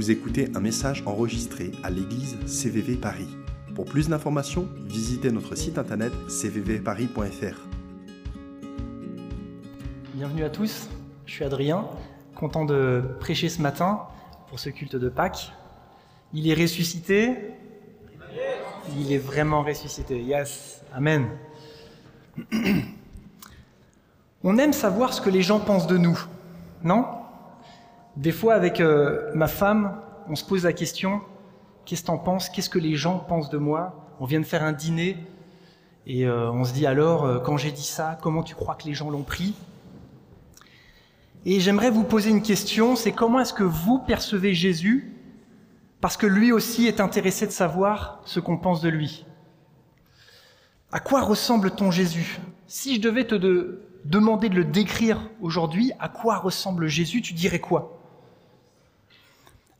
Vous 0.00 0.10
écoutez 0.10 0.50
un 0.54 0.60
message 0.60 1.02
enregistré 1.04 1.72
à 1.82 1.90
l'église 1.90 2.38
CVV 2.46 2.96
Paris. 2.96 3.28
Pour 3.74 3.84
plus 3.84 4.08
d'informations, 4.08 4.66
visitez 4.86 5.30
notre 5.30 5.54
site 5.56 5.76
internet 5.76 6.10
cvvparis.fr. 6.26 7.68
Bienvenue 10.14 10.44
à 10.44 10.48
tous, 10.48 10.88
je 11.26 11.34
suis 11.34 11.44
Adrien, 11.44 11.86
content 12.34 12.64
de 12.64 13.02
prêcher 13.20 13.50
ce 13.50 13.60
matin 13.60 14.04
pour 14.48 14.58
ce 14.58 14.70
culte 14.70 14.96
de 14.96 15.10
Pâques. 15.10 15.52
Il 16.32 16.48
est 16.48 16.54
ressuscité, 16.54 17.36
il 18.96 19.12
est 19.12 19.18
vraiment 19.18 19.62
ressuscité, 19.62 20.18
yes, 20.22 20.82
amen. 20.94 21.26
On 24.44 24.56
aime 24.56 24.72
savoir 24.72 25.12
ce 25.12 25.20
que 25.20 25.28
les 25.28 25.42
gens 25.42 25.60
pensent 25.60 25.88
de 25.88 25.98
nous, 25.98 26.18
non? 26.84 27.19
Des 28.20 28.32
fois, 28.32 28.52
avec 28.52 28.82
euh, 28.82 29.30
ma 29.32 29.48
femme, 29.48 29.98
on 30.28 30.34
se 30.34 30.44
pose 30.44 30.64
la 30.64 30.74
question 30.74 31.22
qu'est-ce 31.86 32.02
que 32.02 32.08
t'en 32.08 32.18
penses? 32.18 32.50
Qu'est-ce 32.50 32.68
que 32.68 32.78
les 32.78 32.94
gens 32.94 33.18
pensent 33.18 33.48
de 33.48 33.56
moi? 33.56 34.12
On 34.20 34.26
vient 34.26 34.40
de 34.40 34.44
faire 34.44 34.62
un 34.62 34.74
dîner 34.74 35.16
et 36.06 36.26
euh, 36.26 36.52
on 36.52 36.64
se 36.64 36.74
dit 36.74 36.84
alors, 36.84 37.24
euh, 37.24 37.38
quand 37.38 37.56
j'ai 37.56 37.70
dit 37.70 37.82
ça, 37.82 38.18
comment 38.20 38.42
tu 38.42 38.54
crois 38.54 38.74
que 38.74 38.86
les 38.86 38.92
gens 38.92 39.08
l'ont 39.08 39.22
pris? 39.22 39.54
Et 41.46 41.60
j'aimerais 41.60 41.90
vous 41.90 42.04
poser 42.04 42.28
une 42.28 42.42
question 42.42 42.94
c'est 42.94 43.12
comment 43.12 43.40
est-ce 43.40 43.54
que 43.54 43.62
vous 43.62 43.98
percevez 44.00 44.52
Jésus? 44.52 45.16
Parce 46.02 46.18
que 46.18 46.26
lui 46.26 46.52
aussi 46.52 46.86
est 46.86 47.00
intéressé 47.00 47.46
de 47.46 47.52
savoir 47.52 48.20
ce 48.26 48.38
qu'on 48.38 48.58
pense 48.58 48.82
de 48.82 48.90
lui. 48.90 49.24
À 50.92 51.00
quoi 51.00 51.22
ressemble 51.22 51.70
ton 51.70 51.90
Jésus? 51.90 52.38
Si 52.66 52.96
je 52.96 53.00
devais 53.00 53.26
te 53.26 53.34
de, 53.34 53.80
demander 54.04 54.50
de 54.50 54.56
le 54.56 54.64
décrire 54.64 55.30
aujourd'hui, 55.40 55.92
à 55.98 56.10
quoi 56.10 56.36
ressemble 56.36 56.86
Jésus, 56.86 57.22
tu 57.22 57.32
dirais 57.32 57.60
quoi? 57.60 57.96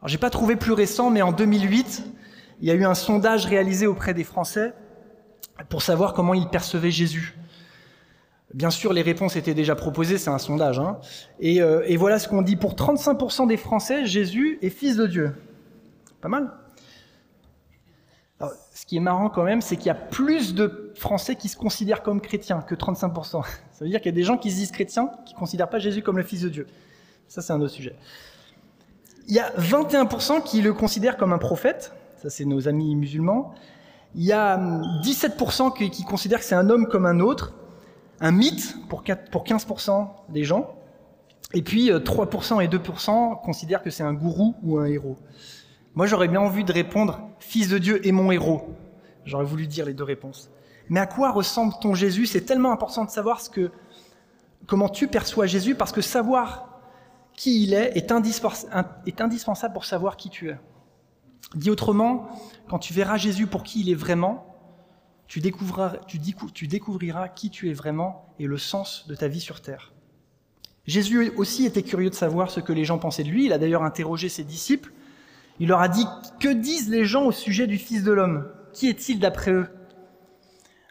Alors, 0.00 0.08
j'ai 0.08 0.18
pas 0.18 0.30
trouvé 0.30 0.56
plus 0.56 0.72
récent, 0.72 1.10
mais 1.10 1.20
en 1.20 1.32
2008, 1.32 2.04
il 2.60 2.68
y 2.68 2.70
a 2.70 2.74
eu 2.74 2.84
un 2.84 2.94
sondage 2.94 3.46
réalisé 3.46 3.86
auprès 3.86 4.14
des 4.14 4.24
Français 4.24 4.72
pour 5.68 5.82
savoir 5.82 6.14
comment 6.14 6.32
ils 6.32 6.48
percevaient 6.48 6.90
Jésus. 6.90 7.36
Bien 8.54 8.70
sûr, 8.70 8.92
les 8.92 9.02
réponses 9.02 9.36
étaient 9.36 9.54
déjà 9.54 9.76
proposées, 9.76 10.18
c'est 10.18 10.30
un 10.30 10.38
sondage. 10.38 10.78
Hein. 10.78 10.98
Et, 11.38 11.60
euh, 11.60 11.82
et 11.86 11.96
voilà 11.96 12.18
ce 12.18 12.28
qu'on 12.28 12.42
dit. 12.42 12.56
Pour 12.56 12.74
35% 12.74 13.46
des 13.46 13.56
Français, 13.56 14.06
Jésus 14.06 14.58
est 14.62 14.70
fils 14.70 14.96
de 14.96 15.06
Dieu. 15.06 15.34
Pas 16.20 16.28
mal 16.28 16.52
alors, 18.40 18.54
ce 18.72 18.86
qui 18.86 18.96
est 18.96 19.00
marrant 19.00 19.28
quand 19.28 19.42
même, 19.42 19.60
c'est 19.60 19.76
qu'il 19.76 19.88
y 19.88 19.90
a 19.90 19.94
plus 19.94 20.54
de 20.54 20.92
Français 20.94 21.36
qui 21.36 21.50
se 21.50 21.58
considèrent 21.58 22.02
comme 22.02 22.22
chrétiens 22.22 22.62
que 22.62 22.74
35%. 22.74 23.44
Ça 23.72 23.84
veut 23.84 23.90
dire 23.90 24.00
qu'il 24.00 24.10
y 24.10 24.14
a 24.14 24.16
des 24.16 24.22
gens 24.22 24.38
qui 24.38 24.50
se 24.50 24.56
disent 24.56 24.72
chrétiens 24.72 25.10
qui 25.26 25.34
ne 25.34 25.38
considèrent 25.38 25.68
pas 25.68 25.78
Jésus 25.78 26.00
comme 26.00 26.16
le 26.16 26.22
Fils 26.22 26.40
de 26.40 26.48
Dieu. 26.48 26.66
Ça, 27.28 27.42
c'est 27.42 27.52
un 27.52 27.60
autre 27.60 27.74
sujet. 27.74 27.94
Il 29.28 29.34
y 29.34 29.38
a 29.38 29.50
21% 29.58 30.42
qui 30.42 30.60
le 30.60 30.72
considèrent 30.72 31.16
comme 31.16 31.32
un 31.32 31.38
prophète. 31.38 31.92
Ça, 32.20 32.30
c'est 32.30 32.44
nos 32.44 32.68
amis 32.68 32.96
musulmans. 32.96 33.54
Il 34.14 34.24
y 34.24 34.32
a 34.32 34.58
17% 35.02 35.76
qui, 35.76 35.90
qui 35.90 36.04
considèrent 36.04 36.40
que 36.40 36.44
c'est 36.44 36.54
un 36.54 36.68
homme 36.68 36.86
comme 36.86 37.06
un 37.06 37.20
autre. 37.20 37.54
Un 38.20 38.32
mythe 38.32 38.76
pour, 38.88 39.04
4, 39.04 39.30
pour 39.30 39.44
15% 39.44 40.08
des 40.28 40.44
gens. 40.44 40.74
Et 41.54 41.62
puis 41.62 41.90
3% 41.90 42.62
et 42.62 42.68
2% 42.68 43.40
considèrent 43.42 43.82
que 43.82 43.90
c'est 43.90 44.02
un 44.02 44.12
gourou 44.12 44.54
ou 44.62 44.78
un 44.78 44.86
héros. 44.86 45.16
Moi, 45.94 46.06
j'aurais 46.06 46.28
bien 46.28 46.40
envie 46.40 46.64
de 46.64 46.72
répondre 46.72 47.20
Fils 47.40 47.68
de 47.68 47.78
Dieu 47.78 48.06
et 48.06 48.12
mon 48.12 48.30
héros. 48.30 48.68
J'aurais 49.24 49.44
voulu 49.44 49.66
dire 49.66 49.84
les 49.84 49.94
deux 49.94 50.04
réponses. 50.04 50.50
Mais 50.88 51.00
à 51.00 51.06
quoi 51.06 51.30
ressemble 51.30 51.74
ton 51.80 51.94
Jésus? 51.94 52.26
C'est 52.26 52.42
tellement 52.42 52.72
important 52.72 53.04
de 53.04 53.10
savoir 53.10 53.40
ce 53.40 53.50
que, 53.50 53.70
comment 54.66 54.88
tu 54.88 55.08
perçois 55.08 55.46
Jésus, 55.46 55.74
parce 55.74 55.92
que 55.92 56.00
savoir 56.00 56.69
qui 57.40 57.62
il 57.62 57.72
est 57.72 57.96
est, 57.96 58.12
indispensable 58.12 59.72
pour 59.72 59.86
savoir 59.86 60.18
qui 60.18 60.28
tu 60.28 60.50
es. 60.50 60.58
Dit 61.54 61.70
autrement, 61.70 62.28
quand 62.68 62.78
tu 62.78 62.92
verras 62.92 63.16
Jésus 63.16 63.46
pour 63.46 63.62
qui 63.62 63.80
il 63.80 63.88
est 63.88 63.94
vraiment, 63.94 64.46
tu 65.26 65.40
découvriras 65.40 67.28
qui 67.28 67.48
tu 67.48 67.70
es 67.70 67.72
vraiment 67.72 68.26
et 68.38 68.44
le 68.44 68.58
sens 68.58 69.06
de 69.08 69.14
ta 69.14 69.26
vie 69.26 69.40
sur 69.40 69.62
terre. 69.62 69.94
Jésus 70.86 71.32
aussi 71.38 71.64
était 71.64 71.82
curieux 71.82 72.10
de 72.10 72.14
savoir 72.14 72.50
ce 72.50 72.60
que 72.60 72.74
les 72.74 72.84
gens 72.84 72.98
pensaient 72.98 73.24
de 73.24 73.30
lui. 73.30 73.46
Il 73.46 73.54
a 73.54 73.58
d'ailleurs 73.58 73.84
interrogé 73.84 74.28
ses 74.28 74.44
disciples 74.44 74.92
il 75.60 75.68
leur 75.68 75.80
a 75.80 75.88
dit 75.88 76.06
Que 76.40 76.48
disent 76.48 76.88
les 76.88 77.04
gens 77.04 77.24
au 77.24 77.32
sujet 77.32 77.66
du 77.66 77.78
Fils 77.78 78.02
de 78.02 78.12
l'homme? 78.12 78.48
Qui 78.72 78.88
est-il 78.88 79.18
d'après 79.18 79.52
eux? 79.52 79.68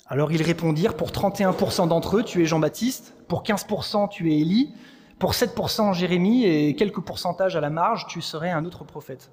Alors 0.08 0.32
ils 0.32 0.42
répondirent 0.42 0.96
Pour 0.96 1.10
31% 1.10 1.88
d'entre 1.88 2.18
eux, 2.18 2.24
tu 2.24 2.42
es 2.42 2.46
Jean-Baptiste, 2.46 3.16
pour 3.28 3.44
15%, 3.44 4.10
tu 4.10 4.32
es 4.32 4.40
Élie, 4.40 4.72
pour 5.20 5.34
7%, 5.34 5.94
Jérémie, 5.94 6.46
et 6.46 6.76
quelques 6.76 7.02
pourcentages 7.02 7.56
à 7.56 7.62
la 7.62 7.70
marge, 7.70 8.08
tu 8.08 8.22
serais 8.22 8.52
un 8.52 8.66
autre 8.66 8.86
prophète. 8.86 9.30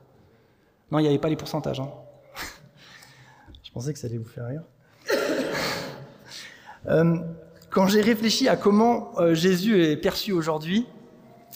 Non, 0.91 0.99
il 0.99 1.03
n'y 1.03 1.09
avait 1.09 1.19
pas 1.19 1.29
les 1.29 1.37
pourcentages. 1.37 1.81
Hein. 1.81 1.91
Je 3.63 3.71
pensais 3.71 3.93
que 3.93 3.99
ça 3.99 4.09
allait 4.09 4.19
vous 4.19 4.25
faire 4.25 4.47
rire. 4.47 4.63
Euh, 6.89 7.17
quand 7.69 7.89
j'ai 7.89 8.01
réfléchi 8.01 8.49
à 8.49 8.55
comment 8.55 9.11
euh, 9.19 9.35
Jésus 9.35 9.83
est 9.83 9.97
perçu 9.97 10.31
aujourd'hui, 10.31 10.87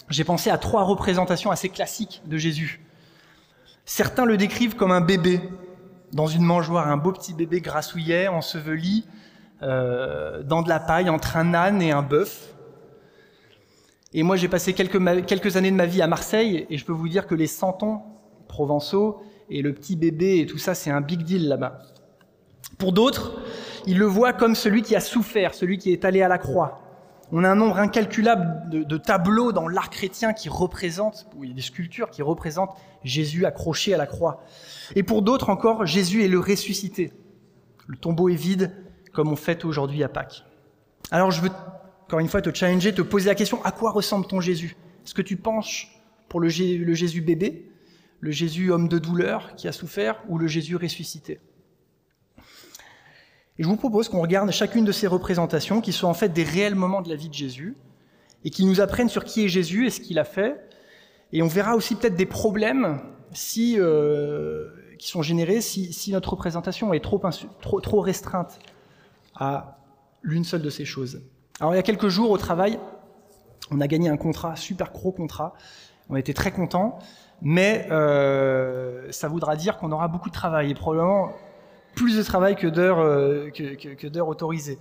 j'ai 0.09 0.25
pensé 0.25 0.51
à 0.51 0.59
trois 0.59 0.83
représentations 0.83 1.53
assez 1.53 1.69
classiques 1.69 2.21
de 2.27 2.37
Jésus. 2.37 2.85
Certains 3.85 4.25
le 4.25 4.37
décrivent 4.37 4.75
comme 4.75 4.91
un 4.91 5.01
bébé 5.01 5.41
dans 6.13 6.27
une 6.27 6.43
mangeoire, 6.43 6.89
un 6.89 6.97
beau 6.97 7.13
petit 7.13 7.33
bébé 7.33 7.61
grassouillet, 7.61 8.27
enseveli 8.27 9.07
euh, 9.63 10.43
dans 10.43 10.63
de 10.63 10.69
la 10.69 10.81
paille 10.81 11.09
entre 11.11 11.37
un 11.37 11.55
âne 11.55 11.81
et 11.81 11.93
un 11.93 12.03
bœuf. 12.03 12.55
Et 14.13 14.23
moi, 14.23 14.37
j'ai 14.37 14.49
passé 14.49 14.73
quelques, 14.73 15.57
années 15.57 15.71
de 15.71 15.77
ma 15.77 15.87
vie 15.87 16.03
à 16.03 16.07
Marseille, 16.07 16.67
et 16.69 16.79
je 16.79 16.85
peux 16.85 16.93
vous 16.93 17.09
dire 17.09 17.27
que 17.27 17.35
les 17.35 17.47
santons 17.47 18.01
provençaux 18.49 19.23
et 19.49 19.63
le 19.63 19.73
petit 19.73 19.97
bébé 19.97 20.41
et 20.41 20.47
tout 20.47 20.59
ça, 20.59 20.75
c'est 20.75 20.91
un 20.91 21.01
big 21.01 21.23
deal 21.23 21.49
là-bas. 21.49 21.79
Pour 22.79 22.93
d'autres, 22.93 23.41
ils 23.87 23.99
le 23.99 24.07
voient 24.07 24.33
comme 24.33 24.55
celui 24.55 24.83
qui 24.83 24.97
a 24.97 25.01
souffert, 25.01 25.55
celui 25.55 25.79
qui 25.79 25.93
est 25.93 26.05
allé 26.05 26.23
à 26.23 26.29
la 26.29 26.39
croix, 26.39 26.81
on 27.33 27.45
a 27.45 27.49
un 27.49 27.55
nombre 27.55 27.79
incalculable 27.79 28.69
de, 28.71 28.97
tableaux 28.97 29.53
dans 29.53 29.69
l'art 29.69 29.91
chrétien 29.91 30.33
qui 30.33 30.49
représentent, 30.49 31.27
il 31.41 31.49
y 31.49 31.53
a 31.53 31.55
des 31.55 31.63
sculptures 31.63 32.11
qui 32.11 32.23
représentent 32.23 32.77
Jésus 33.05 33.47
accroché 33.47 33.95
à 33.95 33.97
la 33.97 34.07
croix. 34.07 34.43
Et 34.97 35.03
pour 35.03 35.23
d'autres 35.23 35.49
encore, 35.49 35.87
Jésus 35.87 36.25
est 36.25 36.29
le 36.29 36.41
ressuscité. 36.41 37.13
Le 37.87 37.97
tombeau 37.97 38.29
est 38.29 38.35
vide, 38.35 38.73
comme 39.13 39.29
on 39.29 39.37
fête 39.37 39.65
aujourd'hui 39.65 40.03
à 40.03 40.09
Pâques. 40.09 40.45
Alors 41.13 41.31
je 41.31 41.41
veux, 41.41 41.51
encore 42.11 42.19
une 42.19 42.27
fois, 42.27 42.43
te 42.43 42.53
challenger, 42.53 42.93
te 42.93 43.03
poser 43.03 43.29
la 43.29 43.37
question, 43.37 43.65
à 43.65 43.71
quoi 43.71 43.93
ressemble 43.93 44.27
ton 44.27 44.41
Jésus? 44.41 44.75
Est-ce 45.05 45.15
que 45.15 45.23
tu 45.23 45.37
penches 45.37 46.03
pour 46.29 46.41
le, 46.41 46.49
Jésus 46.49 47.21
bébé, 47.21 47.71
le 48.19 48.33
Jésus 48.33 48.73
homme 48.73 48.89
de 48.89 48.99
douleur 48.99 49.55
qui 49.55 49.69
a 49.69 49.73
souffert, 49.73 50.21
ou 50.29 50.37
le 50.37 50.49
Jésus 50.49 50.75
ressuscité? 50.75 51.39
Et 53.59 53.63
je 53.63 53.69
vous 53.69 53.77
propose 53.77 54.09
qu'on 54.09 54.21
regarde 54.21 54.51
chacune 54.51 54.85
de 54.85 54.91
ces 54.91 55.07
représentations, 55.07 55.81
qui 55.81 55.93
sont 55.93 56.09
en 56.09 56.15
fait 56.15 56.31
des 56.31 56.43
réels 56.43 56.75
moments 56.75 57.01
de 57.01 57.09
la 57.09 57.15
vie 57.15 57.29
de 57.29 57.35
Jésus, 57.35 57.77
et 58.45 58.51
qui 58.51 58.65
nous 58.65 58.81
apprennent 58.81 59.09
sur 59.09 59.23
qui 59.23 59.45
est 59.45 59.49
Jésus 59.49 59.87
et 59.87 59.91
ce 59.91 60.01
qu'il 60.01 60.19
a 60.19 60.25
fait. 60.25 60.61
Et 61.33 61.43
on 61.43 61.47
verra 61.47 61.77
aussi 61.77 61.95
peut-être 61.95 62.17
des 62.17 62.27
problèmes 62.27 63.03
euh, 63.57 64.69
qui 64.99 65.09
sont 65.09 65.23
générés 65.23 65.61
si, 65.61 66.11
notre 66.11 66.31
représentation 66.31 66.93
est 66.93 66.99
trop 66.99 68.01
restreinte 68.01 68.59
à 69.37 69.79
l'une 70.23 70.43
seule 70.43 70.63
de 70.63 70.71
ces 70.71 70.85
choses. 70.85 71.23
Alors 71.61 71.75
il 71.75 71.77
y 71.77 71.79
a 71.79 71.83
quelques 71.83 72.09
jours 72.09 72.31
au 72.31 72.39
travail, 72.39 72.79
on 73.71 73.83
a 73.83 73.87
gagné 73.87 74.09
un 74.09 74.17
contrat, 74.17 74.57
super 74.57 74.93
gros 74.93 75.13
contrat. 75.13 75.53
On 76.09 76.17
était 76.17 76.33
très 76.33 76.53
contents, 76.53 76.99
mais 77.43 77.87
euh, 77.91 79.13
ça 79.13 79.29
voudra 79.29 79.57
dire 79.57 79.77
qu'on 79.77 79.93
aura 79.93 80.09
beaucoup 80.09 80.31
de 80.31 80.35
travail 80.35 80.71
et 80.71 80.75
probablement 80.75 81.33
plus 81.95 82.17
de 82.17 82.23
travail 82.23 82.57
que 82.57 82.67
d'heures 82.67 83.01
euh, 83.01 83.51
que, 83.51 84.07
d'heures 84.07 84.29
autorisées. 84.29 84.79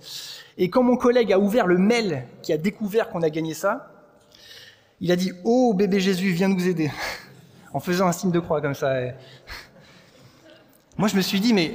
Et 0.56 0.70
quand 0.70 0.82
mon 0.82 0.96
collègue 0.96 1.34
a 1.34 1.38
ouvert 1.38 1.66
le 1.66 1.76
mail 1.76 2.24
qui 2.42 2.52
a 2.54 2.56
découvert 2.56 3.10
qu'on 3.10 3.20
a 3.20 3.28
gagné 3.28 3.52
ça, 3.52 3.92
il 5.02 5.12
a 5.12 5.16
dit 5.16 5.32
Oh 5.44 5.74
bébé 5.74 6.00
Jésus, 6.00 6.30
viens 6.30 6.48
nous 6.48 6.66
aider 6.66 6.90
en 7.74 7.80
faisant 7.80 8.06
un 8.06 8.12
signe 8.12 8.32
de 8.32 8.40
croix 8.40 8.62
comme 8.62 8.74
ça. 8.74 8.94
Moi 10.96 11.08
je 11.08 11.16
me 11.16 11.20
suis 11.20 11.40
dit 11.40 11.52
mais 11.52 11.74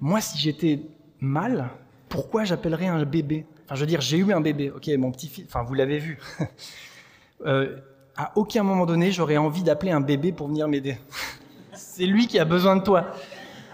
moi 0.00 0.22
si 0.22 0.38
j'étais 0.38 0.80
mal, 1.20 1.68
pourquoi 2.08 2.44
j'appellerais 2.44 2.86
un 2.86 3.04
bébé? 3.04 3.44
Enfin 3.68 3.74
je 3.74 3.80
veux 3.80 3.86
dire 3.86 4.00
j'ai 4.00 4.16
eu 4.16 4.32
un 4.32 4.40
bébé, 4.40 4.70
ok 4.70 4.88
mon 4.96 5.12
petit 5.12 5.28
fils, 5.28 5.44
enfin 5.46 5.62
vous 5.62 5.74
l'avez 5.74 5.98
vu. 5.98 6.18
euh, 7.46 7.76
à 8.16 8.32
aucun 8.34 8.62
moment 8.62 8.86
donné 8.86 9.12
j'aurais 9.12 9.36
envie 9.36 9.62
d'appeler 9.62 9.92
un 9.92 10.00
bébé 10.00 10.32
pour 10.32 10.48
venir 10.48 10.68
m'aider. 10.68 10.96
C'est 11.74 12.06
lui 12.06 12.26
qui 12.28 12.38
a 12.38 12.46
besoin 12.46 12.76
de 12.76 12.82
toi. 12.82 13.12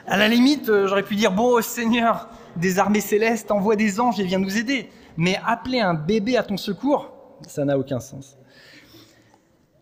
À 0.08 0.19
la 0.19 0.26
limite, 0.26 0.69
euh, 0.69 0.88
j'aurais 0.88 1.05
pu 1.05 1.14
dire, 1.14 1.31
bon 1.31 1.62
Seigneur, 1.62 2.29
des 2.56 2.81
armées 2.81 3.00
célestes, 3.00 3.52
envoie 3.52 3.76
des 3.76 4.00
anges 4.00 4.19
et 4.19 4.25
viens 4.25 4.41
nous 4.41 4.58
aider. 4.58 4.91
Mais 5.17 5.38
appeler 5.46 5.79
un 5.79 5.94
bébé 5.94 6.37
à 6.37 6.43
ton 6.43 6.56
secours, 6.56 7.12
ça 7.47 7.64
n'a 7.64 7.79
aucun 7.79 8.00
sens. 8.00 8.37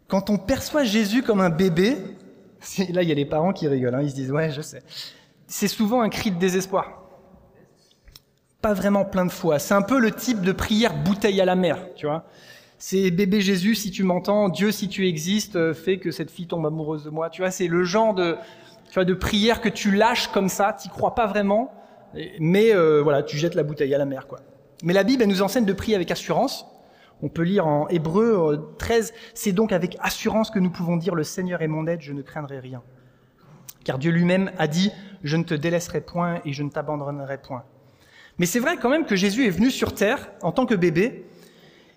Quand 0.08 0.28
on 0.28 0.36
perçoit 0.36 0.84
Jésus 0.84 1.22
comme 1.22 1.40
un 1.40 1.48
bébé, 1.48 1.96
là 2.90 3.02
il 3.02 3.08
y 3.08 3.12
a 3.12 3.14
les 3.14 3.24
parents 3.24 3.54
qui 3.54 3.66
rigolent, 3.66 3.94
hein, 3.94 4.02
ils 4.02 4.10
se 4.10 4.14
disent, 4.14 4.30
ouais, 4.30 4.50
je 4.50 4.60
sais. 4.60 4.82
C'est 5.46 5.68
souvent 5.68 6.02
un 6.02 6.10
cri 6.10 6.30
de 6.30 6.38
désespoir. 6.38 7.01
Pas 8.62 8.74
vraiment 8.74 9.04
plein 9.04 9.26
de 9.26 9.32
foi. 9.32 9.58
C'est 9.58 9.74
un 9.74 9.82
peu 9.82 9.98
le 9.98 10.12
type 10.12 10.40
de 10.40 10.52
prière 10.52 10.94
bouteille 10.94 11.40
à 11.40 11.44
la 11.44 11.56
mer, 11.56 11.78
tu 11.96 12.06
vois. 12.06 12.24
C'est 12.78 13.10
bébé 13.10 13.40
Jésus, 13.40 13.74
si 13.74 13.90
tu 13.90 14.04
m'entends, 14.04 14.48
Dieu, 14.48 14.70
si 14.70 14.88
tu 14.88 15.06
existes, 15.06 15.56
euh, 15.56 15.74
fais 15.74 15.98
que 15.98 16.10
cette 16.10 16.30
fille 16.30 16.46
tombe 16.46 16.64
amoureuse 16.64 17.04
de 17.04 17.10
moi. 17.10 17.28
Tu 17.28 17.42
vois, 17.42 17.50
c'est 17.50 17.66
le 17.66 17.82
genre 17.84 18.14
de, 18.14 18.36
de 18.96 19.14
prière 19.14 19.60
que 19.60 19.68
tu 19.68 19.90
lâches 19.90 20.28
comme 20.28 20.48
ça, 20.48 20.76
tu 20.80 20.88
crois 20.88 21.14
pas 21.14 21.26
vraiment, 21.26 21.72
mais 22.38 22.74
euh, 22.74 23.00
voilà, 23.02 23.22
tu 23.22 23.36
jettes 23.36 23.54
la 23.56 23.64
bouteille 23.64 23.94
à 23.94 23.98
la 23.98 24.04
mer, 24.04 24.26
quoi. 24.26 24.40
Mais 24.84 24.92
la 24.92 25.04
Bible, 25.04 25.24
nous 25.24 25.42
enseigne 25.42 25.64
de 25.64 25.72
prier 25.72 25.94
avec 25.94 26.10
assurance. 26.10 26.66
On 27.22 27.28
peut 27.28 27.42
lire 27.42 27.66
en 27.66 27.88
Hébreu 27.88 28.74
13, 28.78 29.12
c'est 29.34 29.52
donc 29.52 29.72
avec 29.72 29.96
assurance 30.00 30.50
que 30.50 30.58
nous 30.58 30.70
pouvons 30.70 30.96
dire 30.96 31.14
le 31.14 31.22
Seigneur 31.22 31.62
est 31.62 31.68
mon 31.68 31.86
aide, 31.86 32.00
je 32.00 32.12
ne 32.12 32.22
craindrai 32.22 32.58
rien. 32.58 32.82
Car 33.84 33.98
Dieu 33.98 34.10
lui-même 34.10 34.50
a 34.58 34.66
dit, 34.66 34.90
je 35.22 35.36
ne 35.36 35.44
te 35.44 35.54
délaisserai 35.54 36.00
point 36.00 36.40
et 36.44 36.52
je 36.52 36.62
ne 36.64 36.70
t'abandonnerai 36.70 37.38
point. 37.38 37.64
Mais 38.38 38.46
c'est 38.46 38.60
vrai 38.60 38.76
quand 38.76 38.88
même 38.88 39.04
que 39.04 39.16
Jésus 39.16 39.46
est 39.46 39.50
venu 39.50 39.70
sur 39.70 39.94
terre 39.94 40.30
en 40.42 40.52
tant 40.52 40.66
que 40.66 40.74
bébé, 40.74 41.26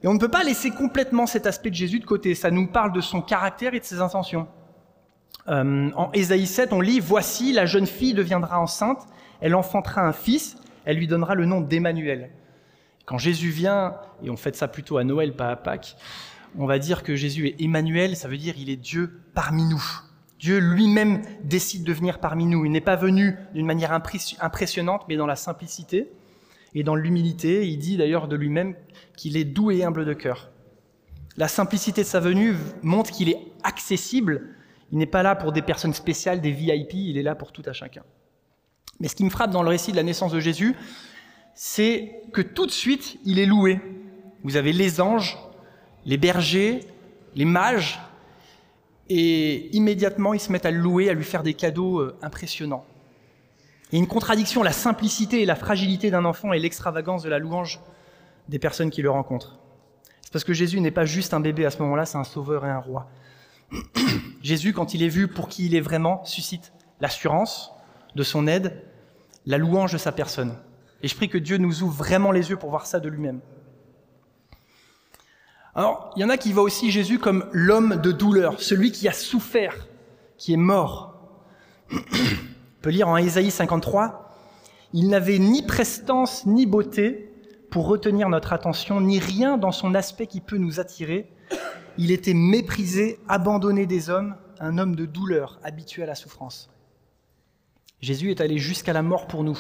et 0.04 0.08
on 0.08 0.14
ne 0.14 0.20
peut 0.20 0.30
pas 0.30 0.44
laisser 0.44 0.70
complètement 0.70 1.26
cet 1.26 1.48
aspect 1.48 1.72
de 1.72 1.76
Jésus 1.76 2.00
de 2.00 2.06
côté. 2.06 2.36
Ça 2.36 2.52
nous 2.52 2.68
parle 2.68 2.94
de 2.94 3.02
son 3.02 3.22
caractère 3.22 3.74
et 3.74 3.80
de 3.80 3.86
ses 3.86 4.02
intentions. 4.02 4.48
Euh, 5.48 5.90
en 5.96 6.12
Ésaïe 6.12 6.46
7, 6.46 6.74
on 6.74 6.82
lit 6.82 7.00
Voici, 7.00 7.54
la 7.54 7.66
jeune 7.66 7.88
fille 7.88 8.14
deviendra 8.14 8.60
enceinte, 8.60 9.08
elle 9.42 9.56
enfantera 9.56 10.02
un 10.02 10.12
fils, 10.12 10.58
elle 10.86 10.98
lui 10.98 11.08
donnera 11.08 11.34
le 11.34 11.46
nom 11.46 11.62
d'Emmanuel. 11.62 12.30
Quand 13.06 13.18
Jésus 13.18 13.50
vient, 13.50 13.96
et 14.24 14.30
on 14.30 14.38
fait 14.38 14.56
ça 14.56 14.68
plutôt 14.68 14.98
à 14.98 15.04
Noël, 15.04 15.36
pas 15.36 15.50
à 15.50 15.56
Pâques, 15.56 15.96
on 16.58 16.66
va 16.66 16.80
dire 16.80 17.04
que 17.04 17.16
Jésus 17.16 17.48
est 17.48 17.62
Emmanuel, 17.62 18.16
ça 18.16 18.28
veut 18.28 18.38
dire 18.38 18.56
il 18.58 18.70
est 18.70 18.76
Dieu 18.76 19.22
parmi 19.34 19.64
nous. 19.66 19.84
Dieu 20.40 20.60
lui-même 20.60 21.22
décide 21.44 21.84
de 21.84 21.94
venir 21.94 22.20
parmi 22.20 22.46
nous. 22.46 22.66
Il 22.66 22.72
n'est 22.72 22.82
pas 22.82 22.96
venu 22.96 23.38
d'une 23.54 23.66
manière 23.66 23.92
impressionnante, 23.92 25.06
mais 25.08 25.16
dans 25.16 25.26
la 25.26 25.36
simplicité 25.36 26.12
et 26.76 26.84
dans 26.84 26.96
l'humilité. 26.96 27.68
Il 27.68 27.80
dit 27.80 27.98
d'ailleurs 27.98 28.28
de 28.28 28.36
lui-même 28.36 28.76
qu'il 29.16 29.38
est 29.38 29.46
doux 29.46 29.72
et 29.72 29.84
humble 29.84 30.06
de 30.06 30.14
cœur. 30.14 30.52
La 31.38 31.48
simplicité 31.48 32.02
de 32.02 32.08
sa 32.08 32.20
venue 32.20 32.56
montre 32.84 33.12
qu'il 33.12 33.30
est 33.30 33.40
accessible. 33.64 34.50
Il 34.92 34.98
n'est 35.00 35.06
pas 35.06 35.24
là 35.24 35.36
pour 35.36 35.52
des 35.52 35.62
personnes 35.62 35.94
spéciales, 35.94 36.42
des 36.42 36.52
VIP, 36.52 36.94
il 36.94 37.18
est 37.18 37.24
là 37.24 37.34
pour 37.36 37.52
tout 37.52 37.64
à 37.66 37.74
chacun. 37.74 38.04
Mais 39.00 39.08
ce 39.08 39.16
qui 39.16 39.26
me 39.26 39.30
frappe 39.30 39.52
dans 39.52 39.64
le 39.64 39.70
récit 39.70 39.92
de 39.92 39.98
la 39.98 40.04
naissance 40.04 40.32
de 40.32 40.40
Jésus, 40.40 40.76
c'est 41.54 42.22
que 42.32 42.42
tout 42.42 42.66
de 42.66 42.72
suite, 42.72 43.18
il 43.26 43.40
est 43.40 43.46
loué. 43.46 43.80
Vous 44.44 44.58
avez 44.58 44.72
les 44.72 45.02
anges, 45.02 45.38
les 46.06 46.18
bergers, 46.18 46.82
les 47.36 47.46
mages, 47.46 48.00
et 49.10 49.76
immédiatement, 49.76 50.34
ils 50.34 50.40
se 50.40 50.52
mettent 50.52 50.66
à 50.66 50.72
le 50.72 50.80
louer, 50.80 51.10
à 51.10 51.14
lui 51.14 51.24
faire 51.24 51.44
des 51.44 51.54
cadeaux 51.54 52.00
euh, 52.00 52.18
impressionnants. 52.22 52.86
Il 53.92 53.96
y 53.96 53.98
a 53.98 54.00
une 54.00 54.08
contradiction, 54.08 54.64
la 54.64 54.72
simplicité 54.72 55.42
et 55.42 55.46
la 55.46 55.56
fragilité 55.56 56.10
d'un 56.10 56.26
enfant 56.26 56.54
et 56.54 56.60
l'extravagance 56.60 57.24
de 57.24 57.30
la 57.30 57.40
louange 57.40 57.80
des 58.50 58.60
personnes 58.60 58.90
qui 58.90 59.02
le 59.02 59.12
rencontrent. 59.12 59.60
C'est 60.22 60.32
parce 60.32 60.44
que 60.44 60.54
Jésus 60.54 60.82
n'est 60.82 60.92
pas 60.92 61.06
juste 61.06 61.34
un 61.34 61.40
bébé 61.40 61.66
à 61.66 61.72
ce 61.72 61.82
moment-là, 61.84 62.06
c'est 62.06 62.18
un 62.18 62.24
sauveur 62.24 62.66
et 62.66 62.70
un 62.70 62.80
roi. 62.80 63.08
Jésus, 64.42 64.74
quand 64.74 64.94
il 64.94 65.04
est 65.04 65.10
vu 65.10 65.28
pour 65.28 65.50
qui 65.50 65.66
il 65.68 65.76
est 65.76 65.82
vraiment, 65.82 66.24
suscite 66.26 66.74
l'assurance 67.00 67.72
de 68.16 68.24
son 68.24 68.48
aide, 68.48 68.84
la 69.46 69.58
louange 69.58 69.94
de 69.94 69.98
sa 69.98 70.12
personne. 70.12 70.58
Et 71.04 71.08
je 71.08 71.16
prie 71.16 71.30
que 71.30 71.38
Dieu 71.38 71.58
nous 71.58 71.84
ouvre 71.84 71.94
vraiment 71.94 72.32
les 72.32 72.50
yeux 72.50 72.58
pour 72.58 72.70
voir 72.70 72.88
ça 72.88 73.00
de 73.00 73.10
lui-même. 73.10 73.42
Alors, 75.76 76.12
il 76.16 76.22
y 76.22 76.26
en 76.26 76.30
a 76.30 76.38
qui 76.38 76.54
voient 76.54 76.64
aussi 76.64 76.90
Jésus 76.90 77.20
comme 77.20 77.46
l'homme 77.52 77.98
de 77.98 78.12
douleur, 78.12 78.62
celui 78.62 78.92
qui 78.92 79.08
a 79.08 79.12
souffert, 79.12 79.88
qui 80.38 80.54
est 80.54 80.58
mort. 80.58 81.14
Peut 82.86 82.92
lire 82.92 83.08
en 83.08 83.18
Ésaïe 83.18 83.50
53, 83.50 84.32
Il 84.94 85.10
n'avait 85.10 85.40
ni 85.40 85.64
prestance 85.64 86.46
ni 86.46 86.68
beauté 86.68 87.32
pour 87.72 87.88
retenir 87.88 88.30
notre 88.30 88.54
attention, 88.54 89.02
ni 89.02 89.18
rien 89.18 89.58
dans 89.58 89.72
son 89.72 89.96
aspect 89.96 90.28
qui 90.28 90.40
peut 90.40 90.58
nous 90.58 90.80
attirer. 90.80 91.28
Il 91.98 92.12
était 92.12 92.36
méprisé, 92.36 93.18
abandonné 93.28 93.88
des 93.88 94.12
hommes, 94.12 94.36
un 94.60 94.78
homme 94.78 94.96
de 94.96 95.08
douleur, 95.08 95.60
habitué 95.64 96.04
à 96.04 96.06
la 96.06 96.14
souffrance. 96.14 96.70
Jésus 98.02 98.30
est 98.30 98.40
allé 98.40 98.60
jusqu'à 98.60 98.94
la 98.94 99.02
mort 99.02 99.26
pour 99.26 99.44
nous. 99.44 99.58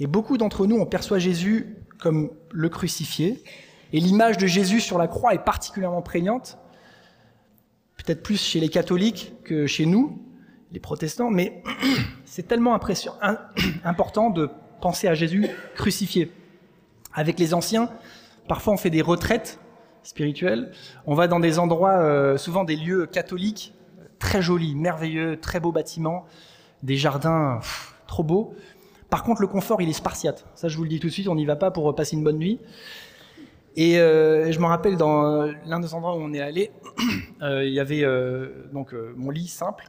Et 0.00 0.08
beaucoup 0.08 0.38
d'entre 0.38 0.66
nous, 0.66 0.78
on 0.78 0.86
perçoit 0.86 1.20
Jésus 1.20 1.76
comme 2.00 2.30
le 2.50 2.68
crucifié, 2.68 3.44
et 3.92 4.00
l'image 4.00 4.38
de 4.38 4.48
Jésus 4.48 4.80
sur 4.80 4.98
la 4.98 5.06
croix 5.06 5.34
est 5.34 5.44
particulièrement 5.44 6.02
prégnante, 6.02 6.58
peut-être 7.96 8.24
plus 8.24 8.42
chez 8.42 8.58
les 8.58 8.70
catholiques 8.70 9.34
que 9.44 9.68
chez 9.68 9.86
nous, 9.86 10.25
protestants, 10.78 11.30
mais 11.30 11.62
c'est 12.24 12.46
tellement 12.46 12.74
important 13.84 14.30
de 14.30 14.50
penser 14.80 15.08
à 15.08 15.14
Jésus 15.14 15.48
crucifié. 15.74 16.32
Avec 17.14 17.38
les 17.38 17.54
anciens, 17.54 17.90
parfois 18.48 18.74
on 18.74 18.76
fait 18.76 18.90
des 18.90 19.02
retraites 19.02 19.58
spirituelles, 20.02 20.70
on 21.06 21.14
va 21.14 21.28
dans 21.28 21.40
des 21.40 21.58
endroits, 21.58 21.98
euh, 21.98 22.36
souvent 22.36 22.64
des 22.64 22.76
lieux 22.76 23.06
catholiques, 23.06 23.74
très 24.18 24.42
jolis, 24.42 24.74
merveilleux, 24.74 25.38
très 25.40 25.60
beaux 25.60 25.72
bâtiments, 25.72 26.26
des 26.82 26.96
jardins 26.96 27.60
trop 28.06 28.22
beaux. 28.22 28.54
Par 29.10 29.22
contre, 29.22 29.40
le 29.40 29.46
confort, 29.46 29.80
il 29.82 29.88
est 29.88 29.94
spartiate. 29.94 30.46
Ça, 30.54 30.68
je 30.68 30.76
vous 30.76 30.82
le 30.82 30.88
dis 30.88 31.00
tout 31.00 31.08
de 31.08 31.12
suite, 31.12 31.28
on 31.28 31.34
n'y 31.34 31.46
va 31.46 31.56
pas 31.56 31.70
pour 31.70 31.94
passer 31.94 32.16
une 32.16 32.24
bonne 32.24 32.38
nuit. 32.38 32.60
Et 33.76 34.00
euh, 34.00 34.50
je 34.50 34.58
me 34.58 34.64
rappelle 34.64 34.96
dans 34.96 35.44
l'un 35.66 35.80
des 35.80 35.92
endroits 35.92 36.16
où 36.16 36.20
on 36.20 36.32
est 36.32 36.40
allé, 36.40 36.70
euh, 37.42 37.62
il 37.64 37.74
y 37.74 37.80
avait 37.80 38.02
euh, 38.02 38.64
donc 38.72 38.94
mon 39.16 39.30
lit 39.30 39.48
simple 39.48 39.84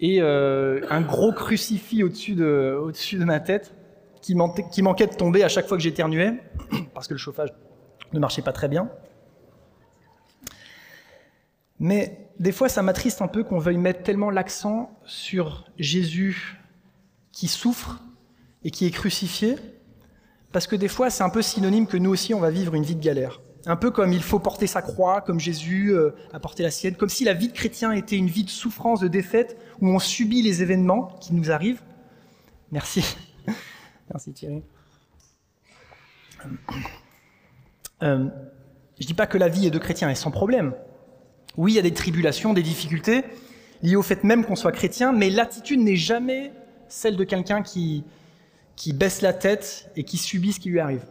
et 0.00 0.20
un 0.20 1.00
gros 1.02 1.32
crucifix 1.32 2.02
au-dessus 2.02 2.34
de, 2.34 2.78
au-dessus 2.82 3.16
de 3.16 3.24
ma 3.24 3.40
tête 3.40 3.74
qui, 4.20 4.36
qui 4.72 4.82
manquait 4.82 5.06
de 5.06 5.14
tomber 5.14 5.42
à 5.42 5.48
chaque 5.48 5.66
fois 5.66 5.76
que 5.76 5.82
j'éternuais 5.82 6.34
parce 6.94 7.08
que 7.08 7.14
le 7.14 7.18
chauffage 7.18 7.50
ne 8.12 8.18
marchait 8.18 8.42
pas 8.42 8.52
très 8.52 8.68
bien. 8.68 8.90
Mais 11.78 12.30
des 12.38 12.52
fois, 12.52 12.70
ça 12.70 12.82
m'attriste 12.82 13.20
un 13.20 13.28
peu 13.28 13.44
qu'on 13.44 13.58
veuille 13.58 13.76
mettre 13.76 14.02
tellement 14.02 14.30
l'accent 14.30 14.98
sur 15.04 15.70
Jésus 15.78 16.58
qui 17.32 17.48
souffre 17.48 18.00
et 18.64 18.70
qui 18.70 18.86
est 18.86 18.90
crucifié, 18.90 19.56
parce 20.56 20.66
que 20.66 20.74
des 20.74 20.88
fois, 20.88 21.10
c'est 21.10 21.22
un 21.22 21.28
peu 21.28 21.42
synonyme 21.42 21.86
que 21.86 21.98
nous 21.98 22.08
aussi, 22.08 22.32
on 22.32 22.40
va 22.40 22.48
vivre 22.48 22.74
une 22.74 22.82
vie 22.82 22.94
de 22.94 23.04
galère. 23.04 23.42
Un 23.66 23.76
peu 23.76 23.90
comme 23.90 24.14
il 24.14 24.22
faut 24.22 24.38
porter 24.38 24.66
sa 24.66 24.80
croix, 24.80 25.20
comme 25.20 25.38
Jésus 25.38 25.92
euh, 25.92 26.12
a 26.32 26.40
porté 26.40 26.62
la 26.62 26.70
sienne, 26.70 26.94
comme 26.94 27.10
si 27.10 27.24
la 27.24 27.34
vie 27.34 27.48
de 27.48 27.52
chrétien 27.52 27.92
était 27.92 28.16
une 28.16 28.28
vie 28.28 28.42
de 28.42 28.48
souffrance, 28.48 29.00
de 29.00 29.08
défaite, 29.08 29.58
où 29.82 29.88
on 29.88 29.98
subit 29.98 30.40
les 30.40 30.62
événements 30.62 31.14
qui 31.20 31.34
nous 31.34 31.50
arrivent. 31.50 31.82
Merci. 32.72 33.04
Merci 34.10 34.32
Thierry. 34.32 34.62
Euh, 38.02 38.24
je 38.98 39.02
ne 39.02 39.06
dis 39.06 39.12
pas 39.12 39.26
que 39.26 39.36
la 39.36 39.48
vie 39.48 39.70
de 39.70 39.78
chrétien 39.78 40.08
est 40.08 40.14
sans 40.14 40.30
problème. 40.30 40.72
Oui, 41.58 41.72
il 41.72 41.74
y 41.74 41.78
a 41.78 41.82
des 41.82 41.92
tribulations, 41.92 42.54
des 42.54 42.62
difficultés 42.62 43.24
liées 43.82 43.96
au 43.96 44.02
fait 44.02 44.24
même 44.24 44.42
qu'on 44.42 44.56
soit 44.56 44.72
chrétien, 44.72 45.12
mais 45.12 45.28
l'attitude 45.28 45.80
n'est 45.80 45.96
jamais 45.96 46.50
celle 46.88 47.18
de 47.18 47.24
quelqu'un 47.24 47.60
qui, 47.60 48.04
qui 48.76 48.92
baisse 48.92 49.22
la 49.22 49.32
tête 49.32 49.90
et 49.96 50.04
qui 50.04 50.18
subit 50.18 50.52
ce 50.52 50.60
qui 50.60 50.68
lui 50.68 50.80
arrive. 50.80 51.04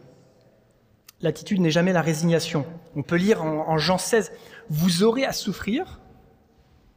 L'attitude 1.20 1.60
n'est 1.60 1.70
jamais 1.70 1.92
la 1.92 2.02
résignation. 2.02 2.64
On 2.94 3.02
peut 3.02 3.16
lire 3.16 3.42
en, 3.42 3.76
Jean 3.78 3.98
16, 3.98 4.32
Vous 4.70 5.02
aurez 5.02 5.24
à 5.24 5.32
souffrir 5.32 6.00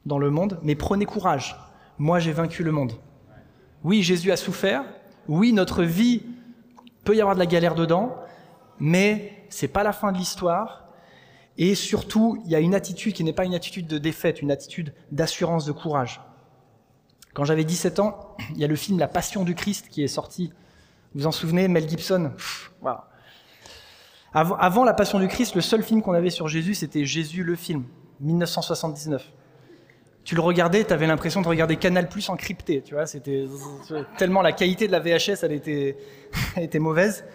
dans 0.05 0.19
le 0.19 0.29
monde, 0.29 0.59
mais 0.61 0.75
prenez 0.75 1.05
courage. 1.05 1.55
Moi, 1.97 2.19
j'ai 2.19 2.31
vaincu 2.31 2.63
le 2.63 2.71
monde. 2.71 2.93
Oui, 3.83 4.03
Jésus 4.03 4.31
a 4.31 4.37
souffert. 4.37 4.83
Oui, 5.27 5.53
notre 5.53 5.83
vie 5.83 6.23
peut 7.03 7.15
y 7.15 7.21
avoir 7.21 7.35
de 7.35 7.39
la 7.39 7.45
galère 7.45 7.75
dedans, 7.75 8.15
mais 8.79 9.45
c'est 9.49 9.67
pas 9.67 9.83
la 9.83 9.93
fin 9.93 10.11
de 10.11 10.17
l'histoire. 10.17 10.85
Et 11.57 11.75
surtout, 11.75 12.41
il 12.45 12.51
y 12.51 12.55
a 12.55 12.59
une 12.59 12.75
attitude 12.75 13.13
qui 13.13 13.23
n'est 13.23 13.33
pas 13.33 13.45
une 13.45 13.55
attitude 13.55 13.87
de 13.87 13.97
défaite, 13.97 14.41
une 14.41 14.51
attitude 14.51 14.93
d'assurance, 15.11 15.65
de 15.65 15.71
courage. 15.71 16.21
Quand 17.33 17.43
j'avais 17.45 17.63
17 17.63 17.99
ans, 17.99 18.35
il 18.51 18.57
y 18.59 18.63
a 18.63 18.67
le 18.67 18.75
film 18.75 18.99
La 18.99 19.07
Passion 19.07 19.43
du 19.43 19.55
Christ 19.55 19.87
qui 19.89 20.03
est 20.03 20.07
sorti. 20.07 20.51
Vous 21.13 21.21
vous 21.21 21.27
en 21.27 21.31
souvenez, 21.31 21.67
Mel 21.67 21.89
Gibson? 21.89 22.31
Avant, 24.33 24.83
La 24.83 24.93
Passion 24.93 25.19
du 25.19 25.27
Christ, 25.27 25.55
le 25.55 25.61
seul 25.61 25.81
film 25.81 26.01
qu'on 26.01 26.13
avait 26.13 26.29
sur 26.29 26.47
Jésus, 26.47 26.75
c'était 26.75 27.03
Jésus 27.05 27.43
le 27.43 27.55
film, 27.55 27.83
1979. 28.19 29.31
Tu 30.23 30.35
le 30.35 30.41
regardais, 30.41 30.83
tu 30.83 30.93
avais 30.93 31.07
l'impression 31.07 31.41
de 31.41 31.47
regarder 31.47 31.77
Canal 31.77 32.07
Plus 32.07 32.29
encrypté, 32.29 32.83
tu 32.83 32.93
vois, 32.93 33.07
c'était 33.07 33.47
tellement 34.17 34.43
la 34.43 34.51
qualité 34.51 34.85
de 34.85 34.91
la 34.91 34.99
VHS, 34.99 35.43
elle 35.43 35.51
était, 36.57 36.79
mauvaise. 36.79 37.25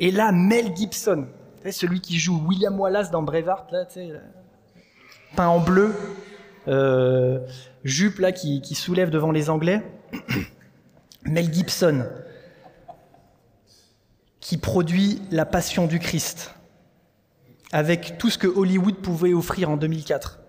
Et 0.00 0.10
là, 0.10 0.32
Mel 0.32 0.74
Gibson, 0.74 1.28
celui 1.70 2.00
qui 2.00 2.18
joue 2.18 2.42
William 2.48 2.78
Wallace 2.80 3.12
dans 3.12 3.22
Braveheart, 3.22 3.70
là, 3.70 3.84
tu 3.84 4.00
peint 5.36 5.48
en 5.48 5.60
bleu, 5.60 5.94
euh, 6.66 7.38
jupe 7.84 8.18
là 8.18 8.32
qui, 8.32 8.74
soulève 8.74 9.10
devant 9.10 9.30
les 9.30 9.50
Anglais. 9.50 9.82
Mel 11.24 11.52
Gibson, 11.52 12.06
qui 14.40 14.58
produit 14.58 15.22
La 15.30 15.46
Passion 15.46 15.86
du 15.86 15.98
Christ, 15.98 16.54
avec 17.72 18.18
tout 18.18 18.28
ce 18.28 18.36
que 18.36 18.46
Hollywood 18.46 18.96
pouvait 18.96 19.32
offrir 19.32 19.70
en 19.70 19.76
2004. 19.76 20.40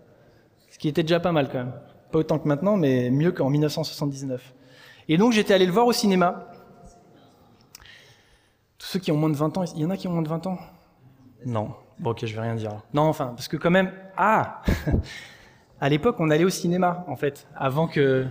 Ce 0.70 0.78
qui 0.78 0.90
était 0.90 1.04
déjà 1.04 1.22
pas 1.22 1.32
mal 1.32 1.48
quand 1.50 1.60
même. 1.60 1.74
Pas 2.12 2.20
autant 2.20 2.40
que 2.40 2.48
maintenant, 2.48 2.76
mais 2.76 3.10
mieux 3.10 3.32
qu'en 3.32 3.50
1979. 3.50 4.54
Et 5.08 5.18
donc 5.18 5.32
j'étais 5.32 5.54
allé 5.54 5.66
le 5.66 5.72
voir 5.72 5.86
au 5.88 5.94
cinéma. 5.94 6.50
Tous 8.78 8.88
ceux 8.88 9.00
qui 9.00 9.12
ont 9.14 9.18
moins 9.18 9.30
de 9.30 9.38
20 9.38 9.58
ans, 9.58 9.64
il 9.76 9.82
y 9.82 9.86
en 9.86 9.90
a 9.90 9.98
qui 9.98 10.10
ont 10.10 10.12
moins 10.12 10.22
de 10.22 10.28
20 10.28 10.48
ans? 10.48 10.58
Non. 11.46 11.74
Bon, 11.98 12.10
ok, 12.10 12.26
je 12.26 12.36
vais 12.36 12.42
rien 12.42 12.56
dire. 12.56 12.82
Non, 12.94 13.04
enfin, 13.04 13.28
parce 13.28 13.48
que 13.48 13.56
quand 13.56 13.72
même, 13.72 13.94
ah, 14.18 14.62
à 15.82 15.90
l'époque, 15.90 16.16
on 16.20 16.30
allait 16.30 16.46
au 16.46 16.50
cinéma, 16.50 17.04
en 17.08 17.16
fait, 17.16 17.48
avant 17.56 17.88
que 17.88 18.26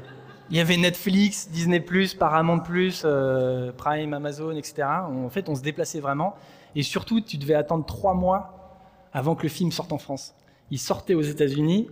il 0.51 0.59
y 0.59 0.61
avait 0.61 0.77
Netflix, 0.77 1.49
Disney+, 1.51 1.83
Paramount+, 2.19 2.63
euh, 3.05 3.73
Prime, 3.73 4.13
Amazon, 4.13 4.53
etc. 4.53 4.83
En 5.09 5.31
fait, 5.31 5.49
on 5.49 5.55
se 5.55 5.63
déplaçait 5.63 6.01
vraiment. 6.01 6.35
Et 6.77 6.83
surtout, 6.83 7.21
tu 7.21 7.39
devais 7.39 7.55
attendre 7.55 7.87
trois 7.87 8.15
mois 8.15 8.79
avant 9.13 9.37
que 9.37 9.45
le 9.45 9.49
film 9.49 9.73
sorte 9.73 9.93
en 9.93 9.99
France. 9.99 10.35
Il 10.71 10.79
sortait 10.79 11.15
aux 11.15 11.23
États-Unis 11.23 11.89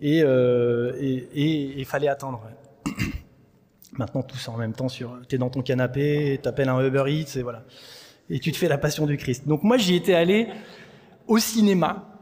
et 0.00 0.18
il 0.18 0.24
euh, 0.24 1.84
fallait 1.84 2.08
attendre. 2.08 2.42
Maintenant, 3.92 4.22
tout 4.22 4.38
ça 4.38 4.50
en 4.50 4.56
même 4.56 4.72
temps, 4.72 4.88
sur, 4.88 5.16
es 5.30 5.38
dans 5.38 5.50
ton 5.50 5.62
canapé, 5.62 6.40
t'appelles 6.42 6.68
un 6.68 6.84
Uber 6.84 7.04
Eats 7.06 7.38
et 7.38 7.42
voilà. 7.42 7.62
Et 8.28 8.40
tu 8.40 8.50
te 8.50 8.56
fais 8.56 8.68
la 8.68 8.78
passion 8.78 9.06
du 9.06 9.16
Christ. 9.16 9.46
Donc 9.46 9.62
moi, 9.62 9.76
j'y 9.76 9.94
étais 9.94 10.14
allé 10.14 10.48
au 11.28 11.38
cinéma. 11.38 12.13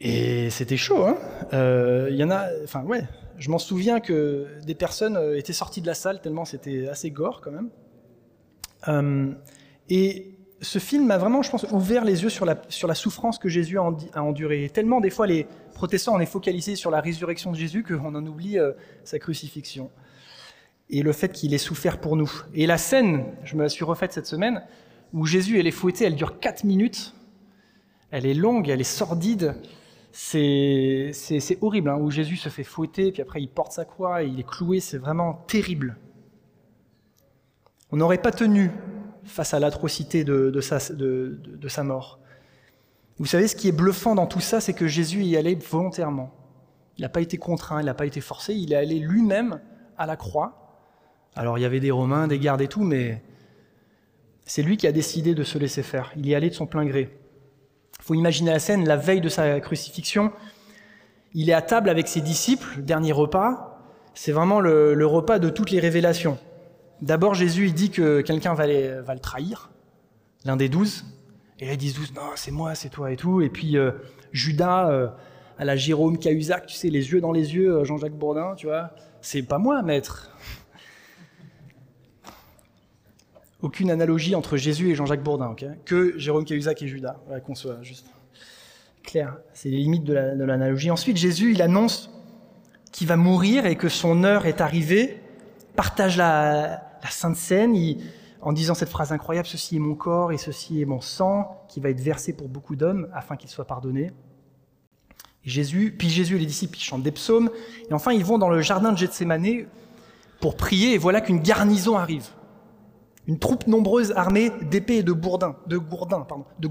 Et 0.00 0.48
c'était 0.50 0.78
chaud, 0.78 1.04
hein 1.04 1.18
euh, 1.52 2.08
Il 2.10 2.16
y 2.16 2.24
en 2.24 2.30
a, 2.30 2.46
enfin 2.64 2.82
ouais, 2.84 3.04
je 3.36 3.50
m'en 3.50 3.58
souviens 3.58 4.00
que 4.00 4.46
des 4.64 4.74
personnes 4.74 5.16
euh, 5.16 5.38
étaient 5.38 5.52
sorties 5.52 5.82
de 5.82 5.86
la 5.86 5.94
salle 5.94 6.22
tellement 6.22 6.46
c'était 6.46 6.88
assez 6.88 7.10
gore 7.10 7.40
quand 7.42 7.50
même. 7.50 7.68
Euh, 8.88 9.32
et 9.90 10.38
ce 10.62 10.78
film 10.78 11.06
m'a 11.06 11.18
vraiment, 11.18 11.42
je 11.42 11.50
pense, 11.50 11.66
ouvert 11.70 12.04
les 12.04 12.22
yeux 12.22 12.30
sur 12.30 12.46
la, 12.46 12.62
sur 12.68 12.88
la 12.88 12.94
souffrance 12.94 13.38
que 13.38 13.48
Jésus 13.48 13.78
a, 13.78 14.22
endurée. 14.22 14.70
tellement 14.72 15.00
des 15.00 15.10
fois 15.10 15.26
les 15.26 15.46
protestants 15.74 16.14
on 16.14 16.20
est 16.20 16.26
focalisés 16.26 16.76
sur 16.76 16.90
la 16.90 17.00
résurrection 17.00 17.52
de 17.52 17.56
Jésus 17.56 17.82
qu'on 17.82 18.14
en 18.14 18.26
oublie 18.26 18.56
sa 19.04 19.18
crucifixion 19.18 19.90
et 20.90 21.02
le 21.02 21.12
fait 21.12 21.32
qu'il 21.32 21.54
ait 21.54 21.58
souffert 21.58 22.00
pour 22.00 22.16
nous. 22.16 22.30
Et 22.54 22.66
la 22.66 22.78
scène, 22.78 23.24
je 23.44 23.56
me 23.56 23.62
la 23.62 23.68
suis 23.68 23.84
refaite 23.84 24.12
cette 24.12 24.26
semaine, 24.26 24.62
où 25.12 25.24
Jésus 25.24 25.58
elle 25.58 25.66
est 25.66 25.72
fouetté, 25.72 26.04
elle 26.04 26.16
dure 26.16 26.40
4 26.40 26.64
minutes. 26.64 27.14
Elle 28.10 28.26
est 28.26 28.34
longue, 28.34 28.68
elle 28.68 28.80
est 28.80 28.84
sordide. 28.84 29.54
C'est 30.12 31.12
horrible, 31.60 31.90
hein, 31.90 31.98
où 32.00 32.10
Jésus 32.10 32.36
se 32.36 32.48
fait 32.48 32.64
fouetter, 32.64 33.12
puis 33.12 33.22
après 33.22 33.40
il 33.40 33.48
porte 33.48 33.72
sa 33.72 33.84
croix, 33.84 34.22
et 34.22 34.26
il 34.26 34.40
est 34.40 34.48
cloué, 34.48 34.80
c'est 34.80 34.98
vraiment 34.98 35.34
terrible. 35.46 35.96
On 37.92 37.96
n'aurait 37.96 38.22
pas 38.22 38.32
tenu 38.32 38.70
face 39.24 39.54
à 39.54 39.60
l'atrocité 39.60 40.24
de, 40.24 40.60
sa, 40.60 40.78
de, 40.92 41.68
sa 41.68 41.84
mort. 41.84 42.20
Vous 43.18 43.26
savez, 43.26 43.48
ce 43.48 43.56
qui 43.56 43.68
est 43.68 43.72
bluffant 43.72 44.14
dans 44.14 44.26
tout 44.26 44.40
ça, 44.40 44.60
c'est 44.60 44.72
que 44.72 44.86
Jésus 44.86 45.22
y 45.22 45.36
allait 45.36 45.54
volontairement. 45.54 46.32
Il 46.96 47.02
n'a 47.02 47.08
pas 47.08 47.20
été 47.20 47.36
contraint, 47.36 47.80
il 47.80 47.86
n'a 47.86 47.94
pas 47.94 48.06
été 48.06 48.20
forcé, 48.20 48.54
il 48.54 48.72
est 48.72 48.76
allé 48.76 48.98
lui-même 48.98 49.60
à 49.98 50.06
la 50.06 50.16
croix 50.16 50.60
alors 51.36 51.58
il 51.58 51.62
y 51.62 51.64
avait 51.64 51.80
des 51.80 51.90
Romains, 51.90 52.26
des 52.26 52.38
gardes 52.38 52.60
et 52.60 52.68
tout, 52.68 52.82
mais 52.82 53.22
c'est 54.44 54.62
lui 54.62 54.76
qui 54.76 54.86
a 54.86 54.92
décidé 54.92 55.34
de 55.34 55.44
se 55.44 55.58
laisser 55.58 55.82
faire. 55.82 56.12
Il 56.16 56.26
y 56.26 56.34
allait 56.34 56.50
de 56.50 56.54
son 56.54 56.66
plein 56.66 56.84
gré. 56.84 57.16
Faut 58.10 58.14
imaginer 58.14 58.50
la 58.50 58.58
scène, 58.58 58.88
la 58.88 58.96
veille 58.96 59.20
de 59.20 59.28
sa 59.28 59.60
crucifixion. 59.60 60.32
Il 61.32 61.48
est 61.48 61.52
à 61.52 61.62
table 61.62 61.88
avec 61.88 62.08
ses 62.08 62.20
disciples, 62.20 62.82
dernier 62.82 63.12
repas. 63.12 63.80
C'est 64.14 64.32
vraiment 64.32 64.58
le, 64.58 65.06
repas 65.06 65.38
de 65.38 65.48
toutes 65.48 65.70
les 65.70 65.78
révélations. 65.78 66.36
D'abord, 67.02 67.34
Jésus, 67.34 67.66
il 67.66 67.72
dit 67.72 67.90
que 67.90 68.20
quelqu'un 68.20 68.54
va, 68.54 68.66
le 68.66 69.18
trahir, 69.20 69.70
l'un 70.44 70.56
des 70.56 70.68
douze. 70.68 71.04
Et 71.60 71.66
là, 71.66 71.74
ils 71.74 71.78
disent 71.78 71.94
douze, 71.94 72.12
non, 72.12 72.32
c'est 72.34 72.50
moi, 72.50 72.74
c'est 72.74 72.88
toi 72.88 73.12
et 73.12 73.16
tout. 73.16 73.42
Et 73.42 73.48
puis, 73.48 73.76
euh, 73.76 73.92
Judas, 74.32 74.90
euh, 74.90 75.06
à 75.56 75.64
la 75.64 75.76
Jérôme 75.76 76.18
Cahuzac, 76.18 76.66
tu 76.66 76.74
sais, 76.74 76.88
les 76.88 77.12
yeux 77.12 77.20
dans 77.20 77.30
les 77.30 77.54
yeux, 77.54 77.76
euh, 77.76 77.84
Jean-Jacques 77.84 78.18
Bourdin, 78.18 78.56
tu 78.56 78.66
vois. 78.66 78.90
C'est 79.20 79.44
pas 79.44 79.58
moi, 79.58 79.82
maître. 79.82 80.32
Aucune 83.62 83.90
analogie 83.90 84.34
entre 84.34 84.56
Jésus 84.56 84.90
et 84.90 84.94
Jean-Jacques 84.94 85.22
Bourdin, 85.22 85.54
que 85.84 86.18
Jérôme 86.18 86.44
Cahuzac 86.44 86.82
et 86.82 86.88
Judas, 86.88 87.20
qu'on 87.44 87.54
soit 87.54 87.82
juste 87.82 88.06
clair. 89.02 89.36
C'est 89.54 89.68
les 89.68 89.78
limites 89.78 90.04
de 90.04 90.14
l'analogie. 90.14 90.90
Ensuite, 90.90 91.16
Jésus, 91.16 91.52
il 91.52 91.62
annonce 91.62 92.10
qu'il 92.92 93.06
va 93.06 93.16
mourir 93.16 93.66
et 93.66 93.76
que 93.76 93.88
son 93.88 94.24
heure 94.24 94.46
est 94.46 94.60
arrivée, 94.60 95.20
partage 95.76 96.16
la, 96.16 96.82
Sainte 97.08 97.36
Seine 97.36 97.74
en 98.42 98.52
disant 98.52 98.74
cette 98.74 98.88
phrase 98.88 99.12
incroyable, 99.12 99.46
ceci 99.46 99.76
est 99.76 99.80
mon 99.80 99.94
corps 99.94 100.32
et 100.32 100.38
ceci 100.38 100.80
est 100.80 100.86
mon 100.86 101.00
sang, 101.00 101.64
qui 101.68 101.80
va 101.80 101.90
être 101.90 102.00
versé 102.00 102.32
pour 102.32 102.48
beaucoup 102.48 102.76
d'hommes 102.76 103.08
afin 103.12 103.36
qu'ils 103.36 103.50
soient 103.50 103.66
pardonnés. 103.66 104.12
Jésus, 105.44 105.94
puis 105.96 106.10
Jésus 106.10 106.36
et 106.36 106.38
les 106.38 106.46
disciples 106.46 106.76
ils 106.76 106.82
chantent 106.82 107.02
des 107.02 107.12
psaumes, 107.12 107.50
et 107.88 107.94
enfin 107.94 108.12
ils 108.12 108.24
vont 108.24 108.38
dans 108.38 108.50
le 108.50 108.60
jardin 108.60 108.92
de 108.92 108.98
Gethsemane 108.98 109.66
pour 110.40 110.56
prier, 110.56 110.94
et 110.94 110.98
voilà 110.98 111.20
qu'une 111.20 111.40
garnison 111.40 111.96
arrive 111.96 112.28
une 113.30 113.38
troupe 113.38 113.68
nombreuse 113.68 114.12
armée 114.16 114.50
d'épées 114.60 114.96
et 114.96 115.02
de 115.04 115.12
bourdins, 115.12 115.54
de 115.68 115.78
gourdins, 115.78 116.26
de 116.58 116.68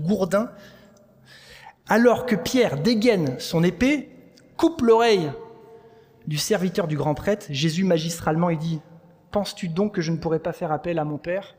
alors 1.88 2.26
que 2.26 2.36
Pierre 2.36 2.82
dégaine 2.82 3.40
son 3.40 3.64
épée, 3.64 4.10
coupe 4.58 4.82
l'oreille 4.82 5.32
du 6.28 6.38
serviteur 6.38 6.90
du 6.90 6.98
grand 6.98 7.14
prêtre, 7.16 7.46
Jésus 7.50 7.86
magistralement 7.86 8.50
il 8.50 8.58
dit 8.58 8.82
Penses-tu 9.32 9.70
donc 9.70 9.96
que 9.96 10.02
je 10.02 10.12
ne 10.12 10.18
pourrais 10.18 10.40
pas 10.40 10.52
faire 10.52 10.74
appel 10.74 11.00
à 11.00 11.06
mon 11.06 11.18
Père? 11.18 11.56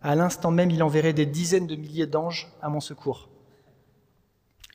À 0.00 0.14
l'instant 0.14 0.52
même, 0.52 0.70
il 0.70 0.84
enverrait 0.84 1.12
des 1.12 1.26
dizaines 1.26 1.66
de 1.66 1.74
milliers 1.74 2.06
d'anges 2.06 2.52
à 2.62 2.68
mon 2.68 2.78
secours. 2.78 3.30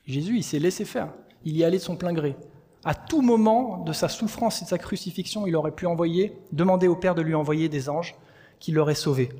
Jésus, 0.06 0.36
il 0.36 0.44
s'est 0.44 0.58
laissé 0.58 0.84
faire. 0.84 1.08
Il 1.46 1.56
y 1.56 1.64
allait 1.64 1.78
de 1.78 1.82
son 1.82 1.96
plein 1.96 2.12
gré. 2.12 2.36
À 2.84 2.94
tout 2.94 3.22
moment 3.22 3.78
de 3.78 3.94
sa 3.94 4.10
souffrance 4.10 4.60
et 4.60 4.66
de 4.66 4.70
sa 4.70 4.76
crucifixion, 4.76 5.46
il 5.46 5.56
aurait 5.56 5.74
pu 5.74 5.86
envoyer, 5.86 6.36
demander 6.52 6.88
au 6.88 6.96
Père 6.96 7.14
de 7.14 7.22
lui 7.22 7.34
envoyer 7.34 7.70
des 7.70 7.88
anges 7.88 8.14
qui 8.58 8.72
l'aurait 8.72 8.94
sauvé. 8.94 9.30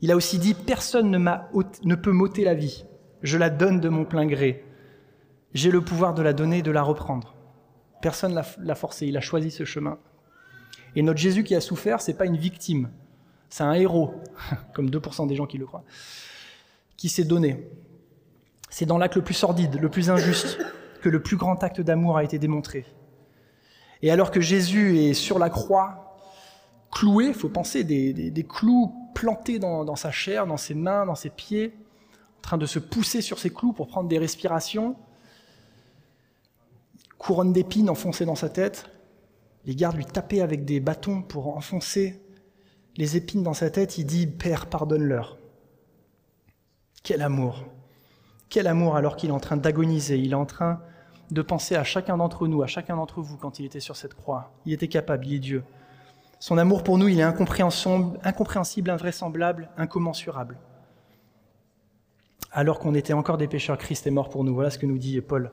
Il 0.00 0.10
a 0.10 0.16
aussi 0.16 0.38
dit, 0.38 0.54
personne 0.54 1.10
ne, 1.10 1.94
peut 1.94 2.12
m'ôter 2.12 2.44
la 2.44 2.54
vie, 2.54 2.84
je 3.22 3.36
la 3.36 3.50
donne 3.50 3.80
de 3.80 3.88
mon 3.88 4.04
plein 4.04 4.26
gré. 4.26 4.64
J'ai 5.52 5.70
le 5.70 5.80
pouvoir 5.80 6.14
de 6.14 6.22
la 6.22 6.32
donner 6.32 6.58
et 6.58 6.62
de 6.62 6.70
la 6.70 6.82
reprendre. 6.82 7.34
Personne 8.00 8.32
ne 8.34 8.66
l'a 8.66 8.74
forcé, 8.74 9.06
il 9.06 9.16
a 9.16 9.20
choisi 9.20 9.50
ce 9.50 9.64
chemin. 9.64 9.98
Et 10.96 11.02
notre 11.02 11.18
Jésus 11.18 11.44
qui 11.44 11.54
a 11.54 11.60
souffert, 11.60 12.00
c'est 12.00 12.14
pas 12.14 12.24
une 12.24 12.36
victime, 12.36 12.90
c'est 13.48 13.64
un 13.64 13.74
héros, 13.74 14.14
comme 14.74 14.88
2% 14.88 15.26
des 15.26 15.36
gens 15.36 15.46
qui 15.46 15.58
le 15.58 15.66
croient, 15.66 15.84
qui 16.96 17.08
s'est 17.08 17.24
donné. 17.24 17.68
C'est 18.70 18.86
dans 18.86 18.98
l'acte 18.98 19.16
le 19.16 19.22
plus 19.22 19.34
sordide, 19.34 19.80
le 19.80 19.88
plus 19.88 20.10
injuste, 20.10 20.58
que 21.02 21.08
le 21.08 21.22
plus 21.22 21.36
grand 21.36 21.62
acte 21.62 21.80
d'amour 21.80 22.16
a 22.16 22.24
été 22.24 22.38
démontré. 22.38 22.86
Et 24.02 24.10
alors 24.10 24.30
que 24.30 24.40
Jésus 24.40 24.98
est 24.98 25.14
sur 25.14 25.38
la 25.38 25.50
croix, 25.50 26.09
cloué, 26.90 27.26
il 27.28 27.34
faut 27.34 27.48
penser, 27.48 27.84
des, 27.84 28.46
clous 28.48 28.94
plantés 29.14 29.58
dans, 29.58 29.96
sa 29.96 30.10
chair, 30.10 30.46
dans 30.46 30.56
ses 30.56 30.74
mains, 30.74 31.06
dans 31.06 31.14
ses 31.14 31.30
pieds, 31.30 31.74
en 32.38 32.42
train 32.42 32.58
de 32.58 32.66
se 32.66 32.78
pousser 32.78 33.20
sur 33.20 33.38
ses 33.38 33.50
clous 33.50 33.72
pour 33.72 33.86
prendre 33.86 34.08
des 34.08 34.18
respirations, 34.18 34.96
couronne 37.18 37.52
d'épines 37.52 37.90
enfoncée 37.90 38.24
dans 38.24 38.34
sa 38.34 38.48
tête, 38.48 38.90
les 39.66 39.74
gardes 39.74 39.96
lui 39.96 40.06
tapaient 40.06 40.40
avec 40.40 40.64
des 40.64 40.80
bâtons 40.80 41.22
pour 41.22 41.56
enfoncer 41.56 42.20
les 42.96 43.16
épines 43.16 43.42
dans 43.42 43.54
sa 43.54 43.70
tête, 43.70 43.98
il 43.98 44.04
dit 44.04 44.26
Père, 44.26 44.66
pardonne-leur. 44.66 45.38
Quel 47.02 47.22
amour 47.22 47.64
Quel 48.48 48.66
amour 48.66 48.96
alors 48.96 49.16
qu'il 49.16 49.30
est 49.30 49.32
en 49.34 49.40
train 49.40 49.56
d'agoniser, 49.56 50.18
il 50.18 50.32
est 50.32 50.34
en 50.34 50.46
train 50.46 50.80
de 51.30 51.42
penser 51.42 51.76
à 51.76 51.84
chacun 51.84 52.16
d'entre 52.16 52.48
nous, 52.48 52.62
à 52.62 52.66
chacun 52.66 52.96
d'entre 52.96 53.20
vous 53.20 53.36
quand 53.36 53.58
il 53.58 53.66
était 53.66 53.80
sur 53.80 53.96
cette 53.96 54.14
croix. 54.14 54.52
Il 54.66 54.72
était 54.72 54.88
capable, 54.88 55.26
il 55.26 55.34
est 55.34 55.38
Dieu. 55.38 55.62
Son 56.40 56.56
amour 56.56 56.82
pour 56.82 56.96
nous, 56.96 57.06
il 57.06 57.20
est 57.20 57.22
incompréhensible, 57.22 58.90
invraisemblable, 58.90 59.68
incommensurable. 59.76 60.58
Alors 62.50 62.78
qu'on 62.78 62.94
était 62.94 63.12
encore 63.12 63.36
des 63.36 63.46
pécheurs, 63.46 63.76
Christ 63.76 64.06
est 64.06 64.10
mort 64.10 64.30
pour 64.30 64.42
nous. 64.42 64.54
Voilà 64.54 64.70
ce 64.70 64.78
que 64.78 64.86
nous 64.86 64.96
dit 64.96 65.20
Paul. 65.20 65.52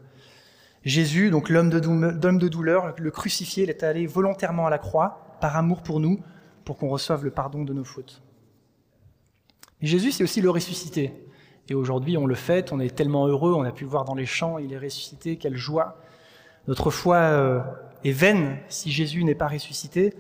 Jésus, 0.86 1.30
donc 1.30 1.50
l'homme 1.50 1.70
de, 1.70 2.48
douleur, 2.48 2.96
le 2.98 3.12
crucifié, 3.12 3.66
il 3.66 3.70
est 3.70 3.84
allé 3.84 4.08
volontairement 4.08 4.66
à 4.66 4.70
la 4.70 4.78
croix, 4.78 5.36
par 5.42 5.58
amour 5.58 5.84
pour 5.84 6.00
nous, 6.00 6.22
pour 6.64 6.78
qu'on 6.78 6.88
reçoive 6.88 7.26
le 7.26 7.32
pardon 7.32 7.66
de 7.66 7.74
nos 7.74 7.84
fautes. 7.84 8.22
Mais 9.82 9.88
Jésus, 9.88 10.14
c'est 10.14 10.24
aussi 10.24 10.40
le 10.40 10.50
ressuscité. 10.50 11.14
Et 11.68 11.74
aujourd'hui, 11.74 12.16
on 12.16 12.26
le 12.26 12.36
fête, 12.36 12.72
on 12.72 12.80
est 12.80 12.96
tellement 12.96 13.28
heureux, 13.28 13.54
on 13.54 13.64
a 13.64 13.74
pu 13.74 13.84
voir 13.84 14.06
dans 14.06 14.16
les 14.16 14.26
champs, 14.26 14.58
il 14.58 14.72
est 14.72 14.78
ressuscité, 14.78 15.36
quelle 15.36 15.58
joie. 15.58 16.00
Notre 16.70 16.92
foi 16.92 17.18
euh, 17.18 17.60
est 18.06 18.12
vaine 18.12 18.58
si 18.70 18.90
Jésus 18.90 19.26
n'est 19.26 19.36
pas 19.36 19.48
ressuscité. 19.48 20.16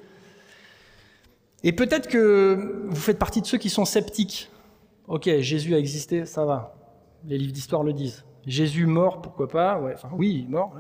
Et 1.63 1.71
peut-être 1.71 2.07
que 2.07 2.85
vous 2.87 2.95
faites 2.95 3.19
partie 3.19 3.41
de 3.41 3.47
ceux 3.47 3.57
qui 3.57 3.69
sont 3.69 3.85
sceptiques. 3.85 4.51
Ok, 5.07 5.29
Jésus 5.39 5.73
a 5.73 5.79
existé, 5.79 6.25
ça 6.25 6.45
va. 6.45 6.75
Les 7.25 7.37
livres 7.37 7.53
d'histoire 7.53 7.83
le 7.83 7.93
disent. 7.93 8.23
Jésus 8.45 8.85
mort, 8.85 9.21
pourquoi 9.21 9.47
pas? 9.47 9.79
Ouais, 9.79 9.93
Enfin, 9.93 10.09
oui, 10.13 10.45
mort. 10.49 10.73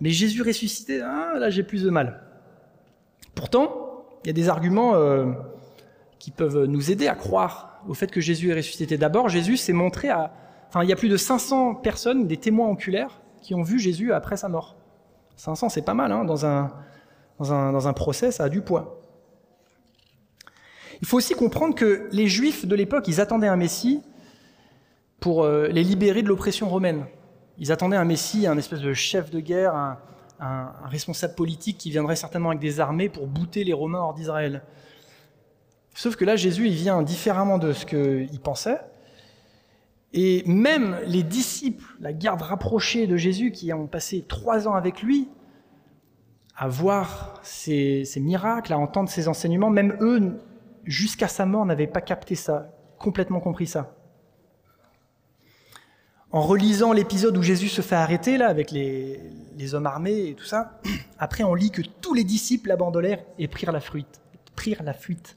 Mais 0.00 0.10
Jésus 0.10 0.42
ressuscité, 0.42 1.00
ah, 1.00 1.34
là 1.38 1.50
j'ai 1.50 1.62
plus 1.62 1.82
de 1.82 1.90
mal. 1.90 2.22
Pourtant, 3.34 4.04
il 4.24 4.26
y 4.26 4.30
a 4.30 4.32
des 4.32 4.48
arguments 4.48 4.94
euh, 4.94 5.32
qui 6.18 6.30
peuvent 6.30 6.64
nous 6.64 6.90
aider 6.90 7.06
à 7.06 7.14
croire 7.14 7.82
au 7.86 7.94
fait 7.94 8.10
que 8.10 8.20
Jésus 8.20 8.50
est 8.50 8.54
ressuscité. 8.54 8.98
D'abord, 8.98 9.28
Jésus 9.28 9.56
s'est 9.56 9.72
montré 9.72 10.08
à... 10.08 10.32
Enfin, 10.68 10.82
il 10.82 10.90
y 10.90 10.92
a 10.92 10.96
plus 10.96 11.08
de 11.08 11.16
500 11.16 11.76
personnes, 11.76 12.26
des 12.26 12.36
témoins 12.36 12.68
oculaires, 12.68 13.20
qui 13.40 13.54
ont 13.54 13.62
vu 13.62 13.78
Jésus 13.78 14.12
après 14.12 14.36
sa 14.36 14.48
mort. 14.48 14.76
500, 15.36 15.68
c'est 15.68 15.82
pas 15.82 15.94
mal, 15.94 16.12
hein, 16.12 16.24
dans, 16.24 16.44
un, 16.44 16.70
dans, 17.38 17.52
un, 17.52 17.72
dans 17.72 17.88
un 17.88 17.92
procès, 17.92 18.32
ça 18.32 18.44
a 18.44 18.48
du 18.48 18.60
poids. 18.60 18.97
Il 21.00 21.06
faut 21.06 21.16
aussi 21.16 21.34
comprendre 21.34 21.74
que 21.74 22.08
les 22.12 22.26
Juifs 22.26 22.66
de 22.66 22.74
l'époque, 22.74 23.06
ils 23.08 23.20
attendaient 23.20 23.48
un 23.48 23.56
Messie, 23.56 24.02
pour 25.20 25.42
euh, 25.42 25.68
les 25.68 25.82
libérer 25.82 26.22
de 26.22 26.28
l'oppression 26.28 26.68
romaine. 26.68 27.06
Ils 27.58 27.72
attendaient 27.72 27.96
un 27.96 28.04
messie, 28.04 28.46
un 28.46 28.56
espèce 28.56 28.80
de 28.80 28.92
chef 28.94 29.30
de 29.30 29.40
guerre, 29.40 29.74
un, 29.74 29.98
un, 30.40 30.72
responsable 30.84 31.34
politique 31.34 31.78
qui 31.78 31.90
viendrait 31.90 32.16
certainement 32.16 32.50
avec 32.50 32.60
des 32.60 32.80
armées 32.80 33.08
pour 33.08 33.26
bouter 33.26 33.64
les 33.64 33.72
Romains 33.72 33.98
hors 33.98 34.14
d'Israël. 34.14 34.62
Sauf 35.94 36.14
que 36.14 36.24
là, 36.24 36.36
Jésus, 36.36 36.68
il 36.68 36.74
vient 36.74 37.02
différemment 37.02 37.58
de 37.58 37.72
ce 37.72 37.84
qu'il 37.84 38.40
pensait. 38.40 38.78
Et 40.12 40.44
même 40.46 40.96
les 41.06 41.24
disciples, 41.24 41.96
la 42.00 42.12
garde 42.12 42.42
rapprochée 42.42 43.08
de 43.08 43.16
Jésus, 43.16 43.50
qui 43.50 43.72
ont 43.72 43.88
passé 43.88 44.24
trois 44.26 44.68
ans 44.68 44.74
avec 44.74 45.02
lui, 45.02 45.28
à 46.56 46.68
voir 46.68 47.40
ses, 47.42 48.04
miracles, 48.16 48.72
à 48.72 48.78
entendre 48.78 49.08
ses 49.08 49.26
enseignements, 49.26 49.70
même 49.70 49.96
eux, 50.00 50.38
jusqu'à 50.88 51.28
sa 51.28 51.46
mort, 51.46 51.64
n'avaient 51.66 51.86
pas 51.86 52.00
capté 52.00 52.34
ça, 52.34 52.72
complètement 52.98 53.38
compris 53.38 53.68
ça. 53.68 53.94
En 56.32 56.42
relisant 56.42 56.92
l'épisode 56.92 57.36
où 57.36 57.42
Jésus 57.42 57.68
se 57.68 57.80
fait 57.80 57.94
arrêter, 57.94 58.36
là, 58.36 58.48
avec 58.48 58.70
les, 58.70 59.20
hommes 59.74 59.86
armés 59.86 60.28
et 60.28 60.34
tout 60.34 60.44
ça, 60.44 60.80
après 61.18 61.44
on 61.44 61.54
lit 61.54 61.70
que 61.70 61.82
tous 61.82 62.14
les 62.14 62.24
disciples 62.24 62.68
l'abandonnèrent 62.68 63.22
et 63.38 63.48
prirent 63.48 63.72
la 63.72 63.80
fuite. 63.80 64.20
Prirent 64.56 64.82
la 64.82 64.94
fuite. 64.94 65.36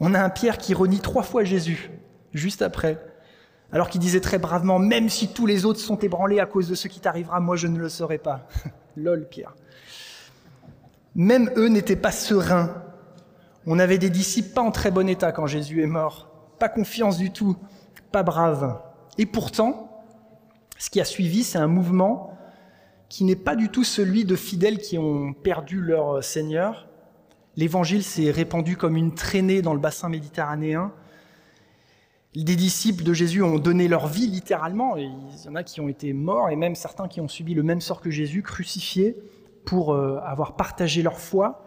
On 0.00 0.12
a 0.14 0.20
un 0.20 0.30
Pierre 0.30 0.58
qui 0.58 0.74
renie 0.74 1.00
trois 1.00 1.22
fois 1.22 1.44
Jésus, 1.44 1.90
juste 2.34 2.60
après, 2.60 2.98
alors 3.72 3.88
qu'il 3.88 4.00
disait 4.00 4.20
très 4.20 4.38
bravement, 4.38 4.78
même 4.78 5.08
si 5.08 5.28
tous 5.28 5.46
les 5.46 5.64
autres 5.64 5.80
sont 5.80 5.98
ébranlés 5.98 6.40
à 6.40 6.46
cause 6.46 6.68
de 6.68 6.74
ce 6.74 6.88
qui 6.88 7.00
t'arrivera, 7.00 7.40
moi 7.40 7.56
je 7.56 7.66
ne 7.66 7.78
le 7.78 7.88
saurais 7.88 8.18
pas. 8.18 8.48
Lol, 8.96 9.26
Pierre. 9.28 9.54
Même 11.14 11.50
eux 11.56 11.68
n'étaient 11.68 11.96
pas 11.96 12.12
sereins. 12.12 12.85
On 13.66 13.80
avait 13.80 13.98
des 13.98 14.10
disciples 14.10 14.50
pas 14.50 14.62
en 14.62 14.70
très 14.70 14.92
bon 14.92 15.08
état 15.08 15.32
quand 15.32 15.48
Jésus 15.48 15.82
est 15.82 15.88
mort. 15.88 16.28
Pas 16.60 16.68
confiance 16.68 17.18
du 17.18 17.32
tout, 17.32 17.56
pas 18.12 18.22
braves. 18.22 18.80
Et 19.18 19.26
pourtant, 19.26 20.04
ce 20.78 20.88
qui 20.88 21.00
a 21.00 21.04
suivi, 21.04 21.42
c'est 21.42 21.58
un 21.58 21.66
mouvement 21.66 22.38
qui 23.08 23.24
n'est 23.24 23.36
pas 23.36 23.56
du 23.56 23.68
tout 23.68 23.84
celui 23.84 24.24
de 24.24 24.36
fidèles 24.36 24.78
qui 24.78 24.98
ont 24.98 25.32
perdu 25.32 25.80
leur 25.80 26.22
Seigneur. 26.22 26.88
L'évangile 27.56 28.04
s'est 28.04 28.30
répandu 28.30 28.76
comme 28.76 28.96
une 28.96 29.14
traînée 29.14 29.62
dans 29.62 29.74
le 29.74 29.80
bassin 29.80 30.08
méditerranéen. 30.08 30.92
Des 32.34 32.56
disciples 32.56 33.02
de 33.02 33.14
Jésus 33.14 33.42
ont 33.42 33.58
donné 33.58 33.88
leur 33.88 34.06
vie 34.06 34.26
littéralement, 34.26 34.96
et 34.96 35.04
il 35.04 35.44
y 35.44 35.48
en 35.48 35.54
a 35.54 35.62
qui 35.64 35.80
ont 35.80 35.88
été 35.88 36.12
morts, 36.12 36.50
et 36.50 36.56
même 36.56 36.74
certains 36.74 37.08
qui 37.08 37.20
ont 37.20 37.28
subi 37.28 37.54
le 37.54 37.62
même 37.62 37.80
sort 37.80 38.00
que 38.00 38.10
Jésus, 38.10 38.42
crucifiés 38.42 39.16
pour 39.64 39.94
euh, 39.94 40.18
avoir 40.22 40.54
partagé 40.54 41.02
leur 41.02 41.18
foi. 41.18 41.65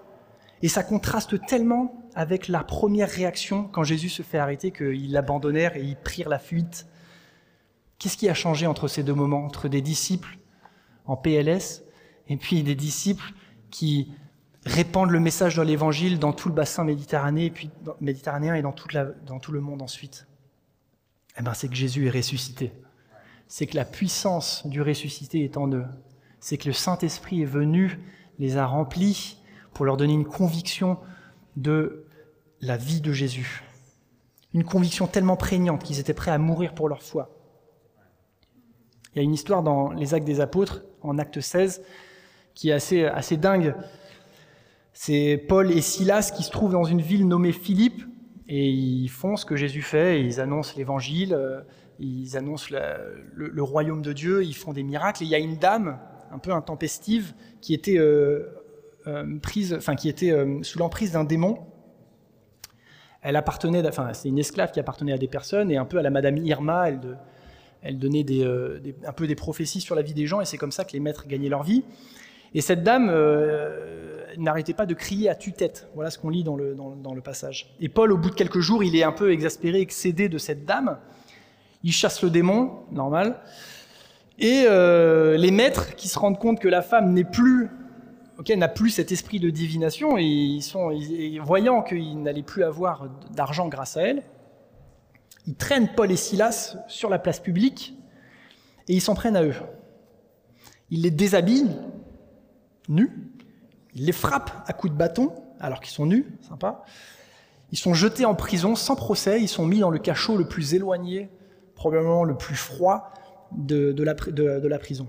Et 0.61 0.67
ça 0.67 0.83
contraste 0.83 1.45
tellement 1.45 2.09
avec 2.15 2.47
la 2.47 2.63
première 2.63 3.09
réaction 3.09 3.63
quand 3.71 3.83
Jésus 3.83 4.09
se 4.09 4.23
fait 4.23 4.37
arrêter 4.37 4.71
qu'ils 4.71 5.11
l'abandonnèrent 5.11 5.75
et 5.77 5.83
ils 5.83 5.95
prirent 5.95 6.29
la 6.29 6.39
fuite. 6.39 6.85
Qu'est-ce 7.97 8.17
qui 8.17 8.29
a 8.29 8.33
changé 8.33 8.67
entre 8.67 8.87
ces 8.87 9.03
deux 9.03 9.13
moments, 9.13 9.45
entre 9.45 9.67
des 9.67 9.81
disciples 9.81 10.37
en 11.05 11.15
PLS 11.15 11.83
et 12.27 12.37
puis 12.37 12.63
des 12.63 12.75
disciples 12.75 13.33
qui 13.71 14.11
répandent 14.65 15.11
le 15.11 15.19
message 15.19 15.55
de 15.55 15.61
l'Évangile 15.61 16.19
dans 16.19 16.33
tout 16.33 16.49
le 16.49 16.55
bassin 16.55 16.83
méditerranéen 16.83 17.45
et, 17.45 17.49
puis, 17.49 17.69
méditerranéen 18.01 18.55
et 18.55 18.61
dans, 18.61 18.75
dans 19.25 19.39
tout 19.39 19.51
le 19.51 19.61
monde 19.61 19.81
ensuite? 19.81 20.27
Eh 21.37 21.41
ben, 21.41 21.53
C'est 21.53 21.69
que 21.69 21.75
Jésus 21.75 22.07
est 22.07 22.11
ressuscité. 22.11 22.73
C'est 23.47 23.65
que 23.65 23.75
la 23.75 23.85
puissance 23.85 24.65
du 24.67 24.81
ressuscité 24.81 25.43
est 25.43 25.57
en 25.57 25.71
eux. 25.71 25.85
C'est 26.39 26.57
que 26.57 26.67
le 26.67 26.73
Saint-Esprit 26.73 27.41
est 27.41 27.45
venu, 27.45 27.99
les 28.37 28.57
a 28.57 28.65
remplis 28.65 29.37
pour 29.73 29.85
leur 29.85 29.97
donner 29.97 30.13
une 30.13 30.25
conviction 30.25 30.97
de 31.55 32.05
la 32.61 32.77
vie 32.77 33.01
de 33.01 33.11
Jésus. 33.11 33.63
Une 34.53 34.63
conviction 34.63 35.07
tellement 35.07 35.37
prégnante 35.37 35.83
qu'ils 35.83 35.99
étaient 35.99 36.13
prêts 36.13 36.31
à 36.31 36.37
mourir 36.37 36.73
pour 36.73 36.89
leur 36.89 37.03
foi. 37.03 37.29
Il 39.13 39.17
y 39.17 39.19
a 39.19 39.23
une 39.23 39.33
histoire 39.33 39.63
dans 39.63 39.91
les 39.91 40.13
Actes 40.13 40.25
des 40.25 40.39
Apôtres, 40.41 40.83
en 41.01 41.17
Acte 41.17 41.39
16, 41.39 41.81
qui 42.53 42.69
est 42.69 42.73
assez, 42.73 43.05
assez 43.05 43.37
dingue. 43.37 43.75
C'est 44.93 45.43
Paul 45.47 45.71
et 45.71 45.81
Silas 45.81 46.31
qui 46.35 46.43
se 46.43 46.51
trouvent 46.51 46.73
dans 46.73 46.83
une 46.83 47.01
ville 47.01 47.27
nommée 47.27 47.51
Philippe, 47.51 48.03
et 48.47 48.67
ils 48.67 49.09
font 49.09 49.35
ce 49.35 49.45
que 49.45 49.55
Jésus 49.55 49.83
fait, 49.83 50.21
ils 50.21 50.41
annoncent 50.41 50.73
l'évangile, 50.75 51.33
euh, 51.33 51.61
ils 51.99 52.35
annoncent 52.35 52.75
le, 53.33 53.63
royaume 53.63 54.01
de 54.01 54.11
Dieu, 54.11 54.43
ils 54.43 54.55
font 54.55 54.73
des 54.73 54.83
miracles. 54.83 55.23
Et 55.23 55.25
il 55.27 55.29
y 55.29 55.35
a 55.35 55.39
une 55.39 55.57
dame, 55.57 55.99
un 56.31 56.39
peu 56.39 56.51
intempestive, 56.51 57.33
qui 57.61 57.75
était, 57.75 57.99
euh, 57.99 58.58
prise, 59.41 59.73
enfin, 59.73 59.95
qui 59.95 60.09
était 60.09 60.33
sous 60.63 60.79
l'emprise 60.79 61.13
d'un 61.13 61.23
démon. 61.23 61.59
Elle 63.21 63.35
appartenait, 63.35 63.85
enfin, 63.87 64.13
c'est 64.13 64.29
une 64.29 64.39
esclave 64.39 64.71
qui 64.71 64.79
appartenait 64.79 65.11
à 65.11 65.17
des 65.17 65.27
personnes, 65.27 65.71
et 65.71 65.77
un 65.77 65.85
peu 65.85 65.97
à 65.97 66.01
la 66.01 66.09
Madame 66.09 66.37
Irma, 66.37 66.89
elle, 67.81 67.99
donnait 67.99 68.25
euh, 68.29 68.79
un 69.05 69.11
peu 69.11 69.27
des 69.27 69.35
prophéties 69.35 69.81
sur 69.81 69.95
la 69.95 70.01
vie 70.01 70.13
des 70.13 70.25
gens, 70.25 70.39
et 70.39 70.45
c'est 70.45 70.57
comme 70.57 70.71
ça 70.71 70.85
que 70.85 70.93
les 70.93 70.99
maîtres 70.99 71.27
gagnaient 71.27 71.49
leur 71.49 71.63
vie. 71.63 71.83
Et 72.55 72.61
cette 72.61 72.81
dame 72.81 73.09
euh, 73.11 74.23
n'arrêtait 74.37 74.73
pas 74.73 74.85
de 74.85 74.93
crier 74.93 75.29
à 75.29 75.35
tue-tête. 75.35 75.87
Voilà 75.95 76.09
ce 76.09 76.17
qu'on 76.17 76.29
lit 76.29 76.43
dans 76.43 76.55
le, 76.55 77.21
passage. 77.21 77.75
Et 77.79 77.89
Paul, 77.89 78.11
au 78.11 78.17
bout 78.17 78.29
de 78.29 78.35
quelques 78.35 78.59
jours, 78.59 78.83
il 78.83 78.95
est 78.95 79.03
un 79.03 79.11
peu 79.11 79.31
exaspéré, 79.31 79.81
excédé 79.81 80.29
de 80.29 80.37
cette 80.37 80.65
dame. 80.65 80.97
Il 81.83 81.91
chasse 81.91 82.23
le 82.23 82.29
démon, 82.29 82.71
normal. 82.91 83.41
Et 84.39 84.63
euh, 84.67 85.37
les 85.37 85.51
maîtres, 85.51 85.95
qui 85.95 86.07
se 86.07 86.17
rendent 86.17 86.39
compte 86.39 86.59
que 86.59 86.69
la 86.69 86.81
femme 86.81 87.13
n'est 87.13 87.25
plus, 87.25 87.69
n'a 88.55 88.67
plus 88.67 88.89
cet 88.89 89.11
esprit 89.11 89.39
de 89.39 89.49
divination, 89.49 90.17
et 90.17 90.59
voyant 91.43 91.83
qu'ils 91.83 92.21
n'allaient 92.21 92.43
plus 92.43 92.63
avoir 92.63 93.07
d'argent 93.31 93.67
grâce 93.67 93.97
à 93.97 94.01
elle, 94.03 94.23
ils 95.47 95.55
traînent 95.55 95.89
Paul 95.95 96.11
et 96.11 96.15
Silas 96.15 96.77
sur 96.87 97.09
la 97.09 97.17
place 97.17 97.39
publique 97.39 97.95
et 98.87 98.93
ils 98.93 99.01
s'en 99.01 99.15
prennent 99.15 99.35
à 99.35 99.43
eux. 99.43 99.55
Ils 100.89 101.01
les 101.01 101.11
déshabillent, 101.11 101.75
nus, 102.87 103.11
ils 103.95 104.05
les 104.05 104.11
frappent 104.11 104.63
à 104.67 104.73
coups 104.73 104.93
de 104.93 104.97
bâton 104.97 105.31
alors 105.59 105.79
qu'ils 105.79 105.93
sont 105.93 106.05
nus, 106.05 106.25
sympa. 106.41 106.83
Ils 107.71 107.77
sont 107.77 107.93
jetés 107.93 108.25
en 108.25 108.35
prison 108.35 108.75
sans 108.75 108.95
procès, 108.95 109.41
ils 109.41 109.47
sont 109.47 109.65
mis 109.65 109.79
dans 109.79 109.91
le 109.91 109.99
cachot 109.99 110.37
le 110.37 110.47
plus 110.47 110.73
éloigné, 110.73 111.29
probablement 111.75 112.23
le 112.23 112.35
plus 112.35 112.55
froid 112.55 113.11
de 113.51 114.03
la, 114.03 114.79
prison. 114.79 115.07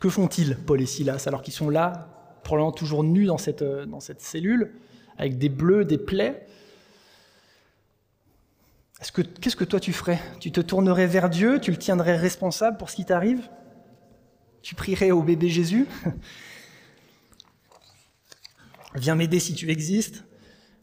Que 0.00 0.08
font-ils, 0.08 0.56
Paul 0.56 0.80
et 0.80 0.86
Silas, 0.86 1.24
alors 1.26 1.42
qu'ils 1.42 1.54
sont 1.54 1.70
là, 1.70 2.38
probablement 2.44 2.72
toujours 2.72 3.02
nus 3.02 3.26
dans 3.26 3.38
cette, 3.38 3.64
cette 4.00 4.20
cellule, 4.20 4.74
avec 5.16 5.38
des 5.38 5.48
bleus, 5.48 5.84
des 5.84 5.98
plaies? 5.98 6.46
Qu'est-ce 9.40 9.56
que 9.56 9.64
toi 9.64 9.80
tu 9.80 9.92
ferais? 9.92 10.20
Tu 10.40 10.50
te 10.50 10.60
tournerais 10.60 11.06
vers 11.06 11.30
Dieu, 11.30 11.60
tu 11.60 11.70
le 11.70 11.76
tiendrais 11.76 12.16
responsable 12.16 12.76
pour 12.76 12.90
ce 12.90 12.96
qui 12.96 13.04
t'arrive? 13.04 13.48
Tu 14.62 14.74
prierais 14.74 15.12
au 15.12 15.22
bébé 15.22 15.48
Jésus? 15.48 15.86
Viens 18.94 19.14
m'aider 19.14 19.38
si 19.38 19.54
tu 19.54 19.70
existes. 19.70 20.24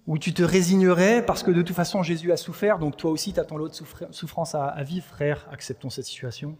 Ou 0.08 0.17
tu 0.19 0.34
te 0.34 0.43
résignerais 0.43 1.25
parce 1.25 1.41
que 1.41 1.49
de 1.49 1.63
toute 1.63 1.75
façon 1.75 2.04
Jésus 2.04 2.32
a 2.32 2.38
souffert, 2.38 2.78
donc 2.78 2.95
toi 2.95 3.10
aussi 3.10 3.34
tu 3.34 3.39
as 3.39 3.43
ton 3.43 3.58
lot 3.58 3.69
de 3.69 3.73
souffrance 4.12 4.54
à 4.54 4.84
vivre, 4.84 5.04
frère, 5.04 5.47
acceptons 5.51 5.89
cette 5.89 6.06
situation. 6.06 6.60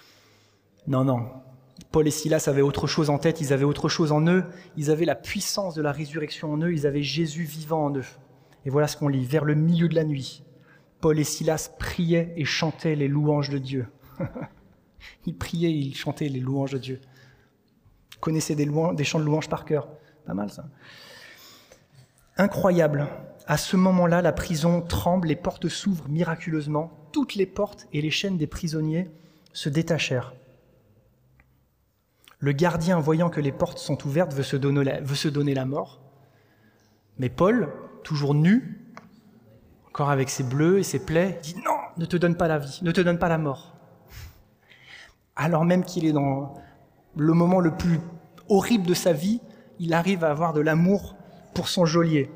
non, 0.88 1.04
non. 1.04 1.30
Paul 1.96 2.06
et 2.06 2.10
Silas 2.10 2.44
avaient 2.48 2.60
autre 2.60 2.86
chose 2.86 3.08
en 3.08 3.16
tête, 3.16 3.40
ils 3.40 3.54
avaient 3.54 3.64
autre 3.64 3.88
chose 3.88 4.12
en 4.12 4.20
eux, 4.26 4.44
ils 4.76 4.90
avaient 4.90 5.06
la 5.06 5.14
puissance 5.14 5.74
de 5.74 5.80
la 5.80 5.92
résurrection 5.92 6.52
en 6.52 6.58
eux, 6.58 6.70
ils 6.70 6.86
avaient 6.86 7.02
Jésus 7.02 7.44
vivant 7.44 7.86
en 7.86 7.96
eux. 7.96 8.04
Et 8.66 8.68
voilà 8.68 8.86
ce 8.86 8.98
qu'on 8.98 9.08
lit, 9.08 9.24
vers 9.24 9.46
le 9.46 9.54
milieu 9.54 9.88
de 9.88 9.94
la 9.94 10.04
nuit, 10.04 10.42
Paul 11.00 11.18
et 11.18 11.24
Silas 11.24 11.70
priaient 11.78 12.34
et 12.36 12.44
chantaient 12.44 12.96
les 12.96 13.08
louanges 13.08 13.48
de 13.48 13.56
Dieu. 13.56 13.86
ils 15.24 15.34
priaient 15.34 15.72
ils 15.72 15.96
chantaient 15.96 16.28
les 16.28 16.38
louanges 16.38 16.72
de 16.72 16.76
Dieu. 16.76 17.00
Ils 18.12 18.20
connaissaient 18.20 18.56
des, 18.56 18.70
des 18.92 19.04
chants 19.04 19.18
de 19.18 19.24
louanges 19.24 19.48
par 19.48 19.64
cœur. 19.64 19.88
Pas 20.26 20.34
mal 20.34 20.50
ça. 20.50 20.66
Incroyable. 22.36 23.08
À 23.46 23.56
ce 23.56 23.74
moment-là, 23.74 24.20
la 24.20 24.32
prison 24.32 24.82
tremble, 24.82 25.28
les 25.28 25.34
portes 25.34 25.70
s'ouvrent 25.70 26.10
miraculeusement. 26.10 27.08
Toutes 27.12 27.36
les 27.36 27.46
portes 27.46 27.86
et 27.94 28.02
les 28.02 28.10
chaînes 28.10 28.36
des 28.36 28.46
prisonniers 28.46 29.08
se 29.54 29.70
détachèrent. 29.70 30.34
Le 32.46 32.52
gardien, 32.52 33.00
voyant 33.00 33.28
que 33.28 33.40
les 33.40 33.50
portes 33.50 33.78
sont 33.78 34.06
ouvertes, 34.06 34.32
veut 34.32 34.44
se 34.44 34.56
donner 34.56 35.52
la, 35.52 35.64
mort. 35.64 36.00
Mais 37.18 37.28
Paul, 37.28 37.72
toujours 38.04 38.34
nu, 38.34 38.86
encore 39.88 40.10
avec 40.10 40.30
ses 40.30 40.44
bleus 40.44 40.78
et 40.78 40.84
ses 40.84 41.04
plaies, 41.04 41.40
dit 41.42 41.56
non, 41.64 41.74
ne 41.96 42.06
te 42.06 42.16
donne 42.16 42.36
pas 42.36 42.46
la 42.46 42.58
vie, 42.58 42.78
ne 42.82 42.92
te 42.92 43.00
donne 43.00 43.18
pas 43.18 43.28
la 43.28 43.38
mort. 43.38 43.74
Alors 45.34 45.64
même 45.64 45.82
qu'il 45.84 46.06
est 46.06 46.12
dans 46.12 46.54
le 47.16 47.32
moment 47.32 47.58
le 47.58 47.72
plus 47.72 47.98
horrible 48.48 48.86
de 48.86 48.94
sa 48.94 49.12
vie, 49.12 49.40
il 49.80 49.92
arrive 49.92 50.22
à 50.22 50.30
avoir 50.30 50.52
de 50.52 50.60
l'amour 50.60 51.16
pour 51.52 51.66
son 51.66 51.84
geôlier. 51.84 52.30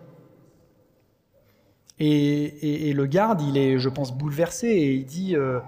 Et, 2.01 2.93
le 2.93 3.07
garde, 3.07 3.43
il 3.43 3.57
est, 3.57 3.79
je 3.79 3.89
pense, 3.89 4.11
bouleversé 4.11 4.67
et 4.67 4.93
il 4.93 5.07
dit, 5.07 5.37
euh, 5.37 5.61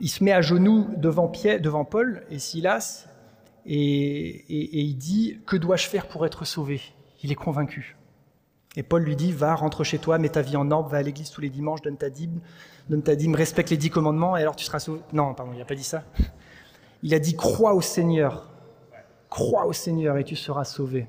il 0.00 0.10
se 0.10 0.22
met 0.22 0.32
à 0.32 0.42
genoux 0.42 0.86
devant, 0.98 1.28
Pierre, 1.28 1.62
devant 1.62 1.86
Paul 1.86 2.26
et 2.28 2.38
Silas 2.38 3.08
et, 3.66 4.44
il 4.48 4.96
dit, 4.96 5.38
que 5.46 5.56
dois-je 5.56 5.86
faire 5.88 6.08
pour 6.08 6.26
être 6.26 6.44
sauvé? 6.44 6.80
Il 7.22 7.30
est 7.30 7.36
convaincu. 7.36 7.96
Et 8.76 8.82
Paul 8.82 9.02
lui 9.02 9.16
dit, 9.16 9.32
va, 9.32 9.54
rentre 9.54 9.84
chez 9.84 9.98
toi, 9.98 10.18
mets 10.18 10.30
ta 10.30 10.42
vie 10.42 10.56
en 10.56 10.70
ordre, 10.70 10.88
va 10.88 10.98
à 10.98 11.02
l'église 11.02 11.30
tous 11.30 11.40
les 11.40 11.50
dimanches, 11.50 11.82
donne 11.82 11.96
ta 11.96 12.10
dîme, 12.10 12.40
donne 12.88 13.02
ta 13.02 13.14
dîme, 13.14 13.34
respecte 13.34 13.70
les 13.70 13.76
dix 13.76 13.90
commandements, 13.90 14.36
et 14.36 14.40
alors 14.40 14.56
tu 14.56 14.64
seras 14.64 14.80
sauvé. 14.80 15.00
Non, 15.12 15.34
pardon, 15.34 15.52
il 15.52 15.58
n'a 15.58 15.64
pas 15.64 15.74
dit 15.74 15.84
ça. 15.84 16.04
Il 17.02 17.14
a 17.14 17.18
dit, 17.18 17.36
crois 17.36 17.74
au 17.74 17.80
Seigneur. 17.80 18.48
Crois 19.28 19.66
au 19.66 19.72
Seigneur 19.72 20.18
et 20.18 20.24
tu 20.24 20.36
seras 20.36 20.64
sauvé. 20.64 21.06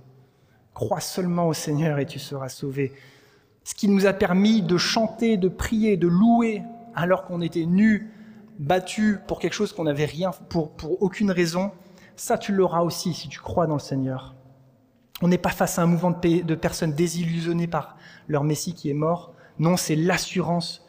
Crois 0.73 0.99
seulement 0.99 1.47
au 1.47 1.53
Seigneur 1.53 1.99
et 1.99 2.05
tu 2.05 2.19
seras 2.19 2.49
sauvé. 2.49 2.93
Ce 3.63 3.73
qui 3.75 3.87
nous 3.87 4.05
a 4.05 4.13
permis 4.13 4.61
de 4.61 4.77
chanter, 4.77 5.37
de 5.37 5.47
prier, 5.47 5.97
de 5.97 6.07
louer, 6.07 6.61
alors 6.95 7.25
qu'on 7.25 7.41
était 7.41 7.65
nus, 7.65 8.11
battus 8.59 9.17
pour 9.27 9.39
quelque 9.39 9.53
chose 9.53 9.73
qu'on 9.73 9.85
n'avait 9.85 10.05
rien, 10.05 10.31
pour, 10.49 10.71
pour 10.71 11.01
aucune 11.01 11.31
raison, 11.31 11.71
ça 12.15 12.37
tu 12.37 12.51
l'auras 12.53 12.81
aussi 12.81 13.13
si 13.13 13.27
tu 13.29 13.39
crois 13.39 13.67
dans 13.67 13.75
le 13.75 13.79
Seigneur. 13.79 14.35
On 15.21 15.27
n'est 15.27 15.37
pas 15.37 15.49
face 15.49 15.79
à 15.79 15.83
un 15.83 15.85
mouvement 15.85 16.11
de, 16.11 16.55
personnes 16.55 16.93
désillusionnées 16.93 17.67
par 17.67 17.97
leur 18.27 18.43
Messie 18.43 18.73
qui 18.73 18.89
est 18.89 18.95
mort. 18.95 19.33
Non, 19.59 19.77
c'est 19.77 19.95
l'assurance 19.95 20.85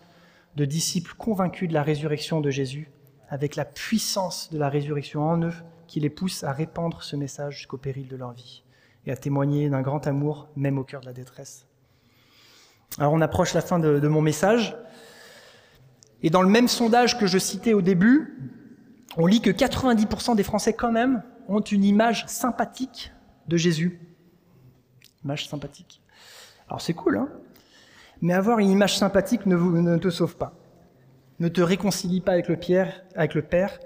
de 0.57 0.65
disciples 0.65 1.15
convaincus 1.17 1.69
de 1.69 1.75
la 1.75 1.83
résurrection 1.83 2.41
de 2.41 2.51
Jésus, 2.51 2.91
avec 3.29 3.55
la 3.57 3.65
puissance 3.65 4.51
de 4.53 4.59
la 4.59 4.69
résurrection 4.69 5.23
en 5.23 5.43
eux, 5.43 5.55
qui 5.87 6.01
les 6.01 6.11
pousse 6.11 6.43
à 6.43 6.53
répandre 6.53 7.03
ce 7.03 7.17
message 7.17 7.59
jusqu'au 7.59 7.77
péril 7.77 8.09
de 8.09 8.17
leur 8.17 8.33
vie 8.33 8.65
et 9.07 9.13
à 9.13 9.17
témoigner 9.17 9.69
d'un 9.69 9.83
grand 9.83 10.07
amour, 10.07 10.49
même 10.57 10.79
au 10.79 10.85
cœur 10.85 11.03
de 11.03 11.07
la 11.07 11.13
détresse. 11.13 11.67
Alors 12.99 13.13
on 13.13 13.21
approche 13.21 13.53
la 13.55 13.61
fin 13.61 13.79
de, 13.79 14.01
de 14.01 14.09
mon 14.09 14.23
message. 14.23 14.77
Et 16.23 16.31
dans 16.31 16.43
le 16.43 16.49
même 16.49 16.69
sondage 16.69 17.19
que 17.19 17.27
je 17.27 17.39
citais 17.39 17.75
au 17.75 17.83
début, 17.83 18.39
on 19.17 19.27
lit 19.27 19.41
que 19.41 19.51
90% 19.51 20.37
des 20.37 20.43
Français 20.43 20.73
quand 20.73 20.93
même 20.93 21.23
ont 21.49 21.61
une 21.61 21.85
image 21.85 22.25
sympathique 22.27 23.13
de 23.49 23.57
Jésus 23.57 24.01
image 25.25 25.49
sympathique. 25.49 26.03
Alors 26.69 26.81
c'est 26.81 26.95
cool, 26.95 27.17
hein 27.17 27.29
Mais 28.21 28.35
avoir 28.35 28.59
une 28.59 28.71
image 28.71 28.97
sympathique 28.99 29.47
ne, 29.47 29.99
te 29.99 30.11
sauve 30.11 30.37
pas. 30.37 30.55
Ne 31.41 31.49
te 31.49 31.61
réconcilie 31.61 32.21
pas 32.21 32.33
avec 32.33 32.49
le, 32.49 32.59
avec 33.17 33.35
le 33.35 33.43
Père 33.43 33.81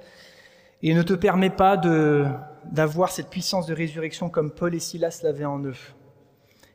et 0.83 0.95
ne 0.95 1.03
te 1.03 1.15
permet 1.15 1.51
pas 1.51 1.77
d'avoir 1.77 3.11
cette 3.11 3.31
puissance 3.31 3.67
de 3.67 3.75
résurrection 3.75 4.29
comme 4.29 4.51
Paul 4.51 4.75
et 4.75 4.81
Silas 4.81 5.21
l'avaient 5.23 5.45
en 5.45 5.65
eux. 5.65 5.77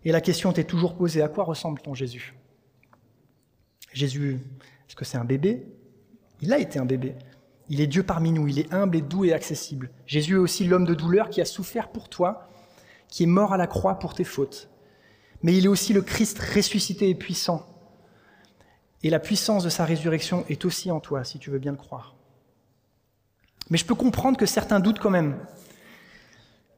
Et 0.05 0.11
la 0.11 0.21
question 0.21 0.51
t'est 0.51 0.63
toujours 0.63 0.95
posée, 0.95 1.21
à 1.21 1.27
quoi 1.27 1.43
ressemble 1.43 1.79
ton 1.79 1.93
Jésus? 1.93 2.35
Jésus, 3.93 4.39
est-ce 4.87 4.95
que 4.95 5.05
c'est 5.05 5.17
un 5.17 5.23
bébé? 5.23 5.67
Il 6.41 6.51
a 6.51 6.57
été 6.57 6.79
un 6.79 6.85
bébé. 6.85 7.15
Il 7.69 7.81
est 7.81 7.87
Dieu 7.87 8.03
parmi 8.03 8.31
nous, 8.31 8.47
il 8.47 8.59
est 8.59 8.73
humble 8.73 8.97
et 8.97 9.01
doux 9.01 9.25
et 9.25 9.33
accessible. 9.33 9.89
Jésus 10.05 10.35
est 10.35 10.39
aussi 10.39 10.65
l'homme 10.65 10.85
de 10.85 10.93
douleur 10.93 11.29
qui 11.29 11.41
a 11.41 11.45
souffert 11.45 11.89
pour 11.89 12.09
toi 12.09 12.49
qui 13.13 13.21
est 13.21 13.27
mort 13.27 13.53
à 13.53 13.57
la 13.57 13.67
croix 13.67 13.99
pour 13.99 14.15
tes 14.15 14.23
fautes. 14.23 14.69
Mais 15.43 15.55
il 15.55 15.65
est 15.65 15.67
aussi 15.67 15.93
le 15.93 16.01
Christ 16.01 16.39
ressuscité 16.39 17.09
et 17.09 17.13
puissant. 17.13 17.63
Et 19.03 19.11
la 19.11 19.19
puissance 19.19 19.63
de 19.63 19.69
sa 19.69 19.85
résurrection 19.85 20.45
est 20.49 20.65
aussi 20.65 20.89
en 20.89 20.99
toi, 20.99 21.23
si 21.23 21.37
tu 21.37 21.51
veux 21.51 21.59
bien 21.59 21.73
le 21.73 21.77
croire. 21.77 22.15
Mais 23.69 23.77
je 23.77 23.85
peux 23.85 23.93
comprendre 23.93 24.35
que 24.35 24.47
certains 24.47 24.79
doutent 24.79 24.97
quand 24.97 25.11
même. 25.11 25.37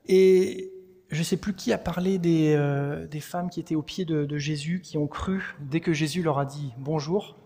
Et 0.10 0.74
je 1.10 1.20
ne 1.20 1.24
sais 1.24 1.38
plus 1.38 1.54
qui 1.54 1.72
a 1.72 1.78
parlé 1.78 2.18
des, 2.18 2.54
euh, 2.54 3.08
femmes 3.22 3.50
qui 3.50 3.62
étaient 3.62 3.76
au 3.76 3.82
pied 3.82 4.04
de, 4.04 4.38
Jésus, 4.38 4.82
qui 4.82 4.98
ont 4.98 5.08
cru 5.08 5.56
dès 5.62 5.80
que 5.80 5.94
Jésus 5.94 6.22
leur 6.22 6.38
a 6.38 6.46
dit 6.46 6.74
bonjour. 6.78 7.38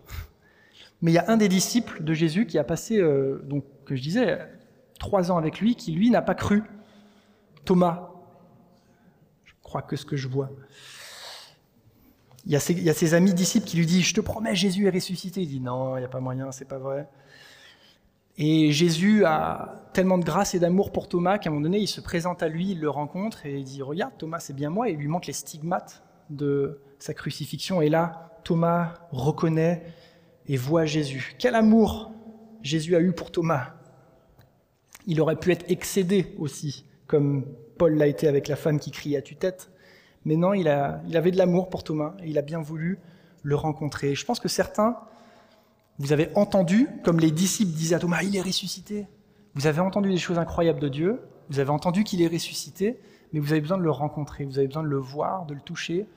Mais 1.02 1.12
il 1.12 1.14
y 1.14 1.18
a 1.18 1.30
un 1.30 1.36
des 1.36 1.48
disciples 1.48 2.02
de 2.02 2.12
Jésus 2.12 2.46
qui 2.46 2.58
a 2.58 2.64
passé, 2.64 2.98
euh, 2.98 3.42
donc 3.44 3.64
que 3.86 3.96
je 3.96 4.02
disais, 4.02 4.38
trois 4.98 5.30
ans 5.30 5.38
avec 5.38 5.60
lui, 5.60 5.74
qui 5.74 5.92
lui 5.92 6.10
n'a 6.10 6.22
pas 6.22 6.34
cru. 6.34 6.62
Thomas, 7.64 8.10
crois 9.62 9.82
que 9.82 9.96
ce 9.96 10.04
que 10.04 10.16
je 10.16 10.28
vois. 10.28 10.50
Il 12.46 12.52
y, 12.52 12.56
a 12.56 12.60
ses, 12.60 13.14
amis 13.14 13.34
disciples 13.34 13.66
qui 13.66 13.76
lui 13.76 13.86
disent 13.86 14.04
Je 14.06 14.14
te 14.14 14.20
promets, 14.20 14.54
Jésus 14.54 14.86
est 14.86 14.90
ressuscité. 14.90 15.42
Il 15.42 15.48
dit 15.48 15.60
Non, 15.60 15.96
il 15.96 16.00
n'y 16.00 16.06
a 16.06 16.08
pas 16.08 16.20
moyen, 16.20 16.50
c'est 16.52 16.64
pas 16.64 16.78
vrai. 16.78 17.08
Et 18.36 18.72
Jésus 18.72 19.24
a 19.24 19.82
tellement 19.92 20.16
de 20.16 20.24
grâce 20.24 20.54
et 20.54 20.58
d'amour 20.58 20.90
pour 20.90 21.08
Thomas 21.08 21.38
qu'à 21.38 21.50
un 21.50 21.52
moment 21.52 21.64
donné, 21.64 21.78
il 21.78 21.86
se 21.86 22.00
présente 22.00 22.42
à 22.42 22.48
lui, 22.48 22.70
il 22.70 22.80
le 22.80 22.88
rencontre 22.88 23.44
et 23.44 23.58
il 23.58 23.64
dit 23.64 23.82
Regarde, 23.82 24.14
Thomas, 24.18 24.40
c'est 24.40 24.54
bien 24.54 24.70
moi. 24.70 24.88
Et 24.88 24.92
il 24.92 24.98
lui 24.98 25.08
montre 25.08 25.28
les 25.28 25.34
stigmates 25.34 26.02
de 26.30 26.80
sa 26.98 27.12
crucifixion. 27.12 27.82
Et 27.82 27.90
là, 27.90 28.30
Thomas 28.42 28.94
reconnaît 29.12 29.84
et 30.50 30.56
voit 30.56 30.84
Jésus. 30.84 31.36
Quel 31.38 31.54
amour 31.54 32.10
Jésus 32.62 32.96
a 32.96 33.00
eu 33.00 33.12
pour 33.12 33.30
Thomas. 33.30 33.68
Il 35.06 35.20
aurait 35.20 35.36
pu 35.36 35.52
être 35.52 35.64
excédé 35.70 36.34
aussi, 36.38 36.84
comme 37.06 37.46
Paul 37.78 37.94
l'a 37.94 38.08
été 38.08 38.26
avec 38.26 38.48
la 38.48 38.56
femme 38.56 38.80
qui 38.80 38.90
crie 38.90 39.16
à 39.16 39.22
tue-tête. 39.22 39.70
Mais 40.24 40.34
non, 40.34 40.52
il, 40.52 40.66
il 41.06 41.16
avait 41.16 41.30
de 41.30 41.38
l'amour 41.38 41.70
pour 41.70 41.84
Thomas 41.84 42.16
et 42.20 42.28
il 42.28 42.36
a 42.36 42.42
bien 42.42 42.60
voulu 42.60 42.98
le 43.44 43.54
rencontrer. 43.54 44.16
Je 44.16 44.26
pense 44.26 44.40
que 44.40 44.48
certains, 44.48 44.98
vous 46.00 46.12
avez 46.12 46.30
entendu, 46.34 46.88
comme 47.04 47.20
les 47.20 47.30
disciples 47.30 47.70
disaient 47.70 47.94
à 47.94 48.00
Thomas, 48.00 48.24
il 48.24 48.34
est 48.34 48.42
ressuscité. 48.42 49.06
Vous 49.54 49.68
avez 49.68 49.80
entendu 49.80 50.10
des 50.10 50.18
choses 50.18 50.38
incroyables 50.38 50.80
de 50.80 50.88
Dieu, 50.88 51.20
vous 51.48 51.60
avez 51.60 51.70
entendu 51.70 52.02
qu'il 52.02 52.22
est 52.22 52.28
ressuscité, 52.28 52.98
mais 53.32 53.38
vous 53.38 53.52
avez 53.52 53.60
besoin 53.60 53.78
de 53.78 53.84
le 53.84 53.90
rencontrer, 53.92 54.46
vous 54.46 54.58
avez 54.58 54.66
besoin 54.66 54.82
de 54.82 54.88
le 54.88 54.98
voir, 54.98 55.46
de 55.46 55.54
le 55.54 55.60
toucher, 55.60 56.08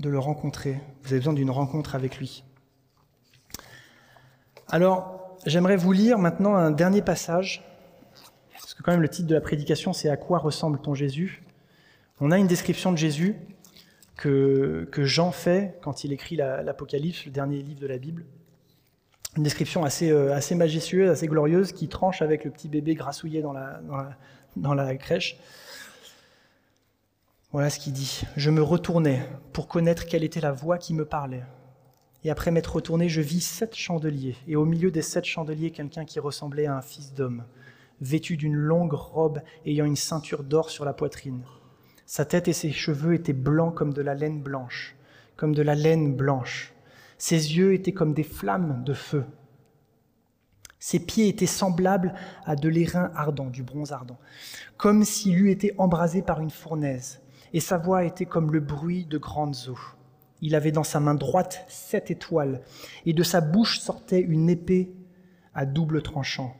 de 0.00 0.08
le 0.08 0.18
rencontrer. 0.18 0.80
Vous 1.04 1.12
avez 1.12 1.20
besoin 1.20 1.32
d'une 1.32 1.50
rencontre 1.52 1.94
avec 1.94 2.18
lui. 2.18 2.42
Alors, 4.74 5.36
j'aimerais 5.46 5.76
vous 5.76 5.92
lire 5.92 6.18
maintenant 6.18 6.56
un 6.56 6.72
dernier 6.72 7.00
passage 7.00 7.62
parce 8.54 8.74
que 8.74 8.82
quand 8.82 8.90
même 8.90 9.02
le 9.02 9.08
titre 9.08 9.28
de 9.28 9.34
la 9.36 9.40
prédication, 9.40 9.92
c'est 9.92 10.08
À 10.08 10.16
quoi 10.16 10.40
ressemble 10.40 10.80
ton 10.80 10.94
Jésus? 10.94 11.44
On 12.20 12.32
a 12.32 12.38
une 12.38 12.48
description 12.48 12.90
de 12.90 12.98
Jésus 12.98 13.36
que, 14.16 14.88
Jean 14.96 15.30
fait 15.30 15.78
quand 15.80 16.02
il 16.02 16.12
écrit 16.12 16.34
l'Apocalypse, 16.34 17.24
le 17.24 17.30
dernier 17.30 17.62
livre 17.62 17.78
de 17.78 17.86
la 17.86 17.98
Bible. 17.98 18.24
Une 19.36 19.44
description 19.44 19.84
assez, 19.84 20.10
euh, 20.10 20.34
assez 20.34 20.56
majestueuse, 20.56 21.08
assez 21.08 21.28
glorieuse, 21.28 21.70
qui 21.70 21.86
tranche 21.86 22.20
avec 22.20 22.44
le 22.44 22.50
petit 22.50 22.68
bébé 22.68 22.96
grassouillé 22.96 23.42
dans 23.42 23.52
la 24.74 24.96
crèche. 24.96 25.38
Voilà 27.52 27.70
ce 27.70 27.78
qu'il 27.78 27.92
dit. 27.92 28.22
Je 28.36 28.50
me 28.50 28.60
retournais 28.60 29.24
pour 29.52 29.68
connaître 29.68 30.06
quelle 30.06 30.24
était 30.24 30.40
la 30.40 30.50
voix 30.50 30.78
qui 30.78 30.94
me 30.94 31.04
parlait. 31.04 31.44
Et 32.24 32.30
après 32.30 32.50
m'être 32.50 32.74
retourné, 32.74 33.08
je 33.08 33.20
vis 33.20 33.42
sept 33.42 33.74
chandeliers, 33.74 34.36
et 34.48 34.56
au 34.56 34.64
milieu 34.64 34.90
des 34.90 35.02
sept 35.02 35.24
chandeliers, 35.24 35.70
quelqu'un 35.70 36.04
qui 36.04 36.20
ressemblait 36.20 36.66
à 36.66 36.76
un 36.76 36.82
fils 36.82 37.12
d'homme 37.12 37.44
vêtu 38.00 38.36
d'une 38.36 38.54
longue 38.54 38.92
robe 38.92 39.40
ayant 39.66 39.84
une 39.84 39.96
ceinture 39.96 40.44
d'or 40.44 40.70
sur 40.70 40.84
la 40.84 40.92
poitrine. 40.92 41.42
Sa 42.06 42.24
tête 42.24 42.48
et 42.48 42.52
ses 42.52 42.72
cheveux 42.72 43.14
étaient 43.14 43.32
blancs 43.32 43.74
comme 43.74 43.92
de 43.92 44.02
la 44.02 44.14
laine 44.14 44.42
blanche, 44.42 44.96
comme 45.36 45.54
de 45.54 45.62
la 45.62 45.74
laine 45.74 46.14
blanche. 46.14 46.74
Ses 47.18 47.56
yeux 47.56 47.72
étaient 47.72 47.92
comme 47.92 48.12
des 48.12 48.24
flammes 48.24 48.82
de 48.84 48.92
feu. 48.92 49.24
Ses 50.78 51.00
pieds 51.00 51.28
étaient 51.28 51.46
semblables 51.46 52.12
à 52.44 52.56
de 52.56 52.68
l'airain 52.68 53.10
ardent, 53.14 53.48
du 53.48 53.62
bronze 53.62 53.92
ardent, 53.92 54.18
comme 54.76 55.04
s'il 55.04 55.38
eût 55.38 55.50
été 55.50 55.72
embrasé 55.78 56.20
par 56.20 56.40
une 56.40 56.50
fournaise, 56.50 57.22
et 57.54 57.60
sa 57.60 57.78
voix 57.78 58.04
était 58.04 58.26
comme 58.26 58.52
le 58.52 58.60
bruit 58.60 59.06
de 59.06 59.16
grandes 59.16 59.56
eaux. 59.68 59.93
Il 60.44 60.54
avait 60.54 60.70
dans 60.70 60.84
sa 60.84 61.00
main 61.00 61.16
droite 61.16 61.64
sept 61.66 62.12
étoiles, 62.12 62.60
et 63.04 63.12
de 63.12 63.22
sa 63.24 63.40
bouche 63.40 63.80
sortait 63.80 64.20
une 64.20 64.48
épée 64.48 64.92
à 65.54 65.66
double 65.66 66.02
tranchant 66.02 66.56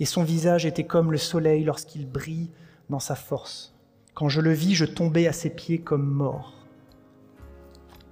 et 0.00 0.04
son 0.04 0.22
visage 0.22 0.66
était 0.66 0.84
comme 0.84 1.12
le 1.12 1.18
soleil 1.18 1.64
lorsqu'il 1.64 2.06
brille 2.06 2.50
dans 2.88 3.00
sa 3.00 3.14
force. 3.14 3.74
Quand 4.14 4.28
je 4.28 4.40
le 4.40 4.52
vis, 4.52 4.74
je 4.74 4.84
tombais 4.84 5.26
à 5.26 5.32
ses 5.32 5.50
pieds 5.50 5.78
comme 5.78 6.06
mort. 6.06 6.54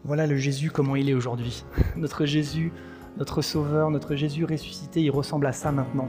Voilà 0.04 0.26
le 0.26 0.36
Jésus 0.36 0.70
comment 0.70 0.96
il 0.96 1.08
est 1.08 1.14
aujourd'hui. 1.14 1.64
Notre 1.96 2.26
Jésus, 2.26 2.72
notre 3.16 3.40
Sauveur, 3.40 3.90
notre 3.90 4.14
Jésus 4.14 4.44
ressuscité, 4.44 5.02
il 5.02 5.10
ressemble 5.10 5.46
à 5.46 5.52
ça 5.52 5.72
maintenant. 5.72 6.08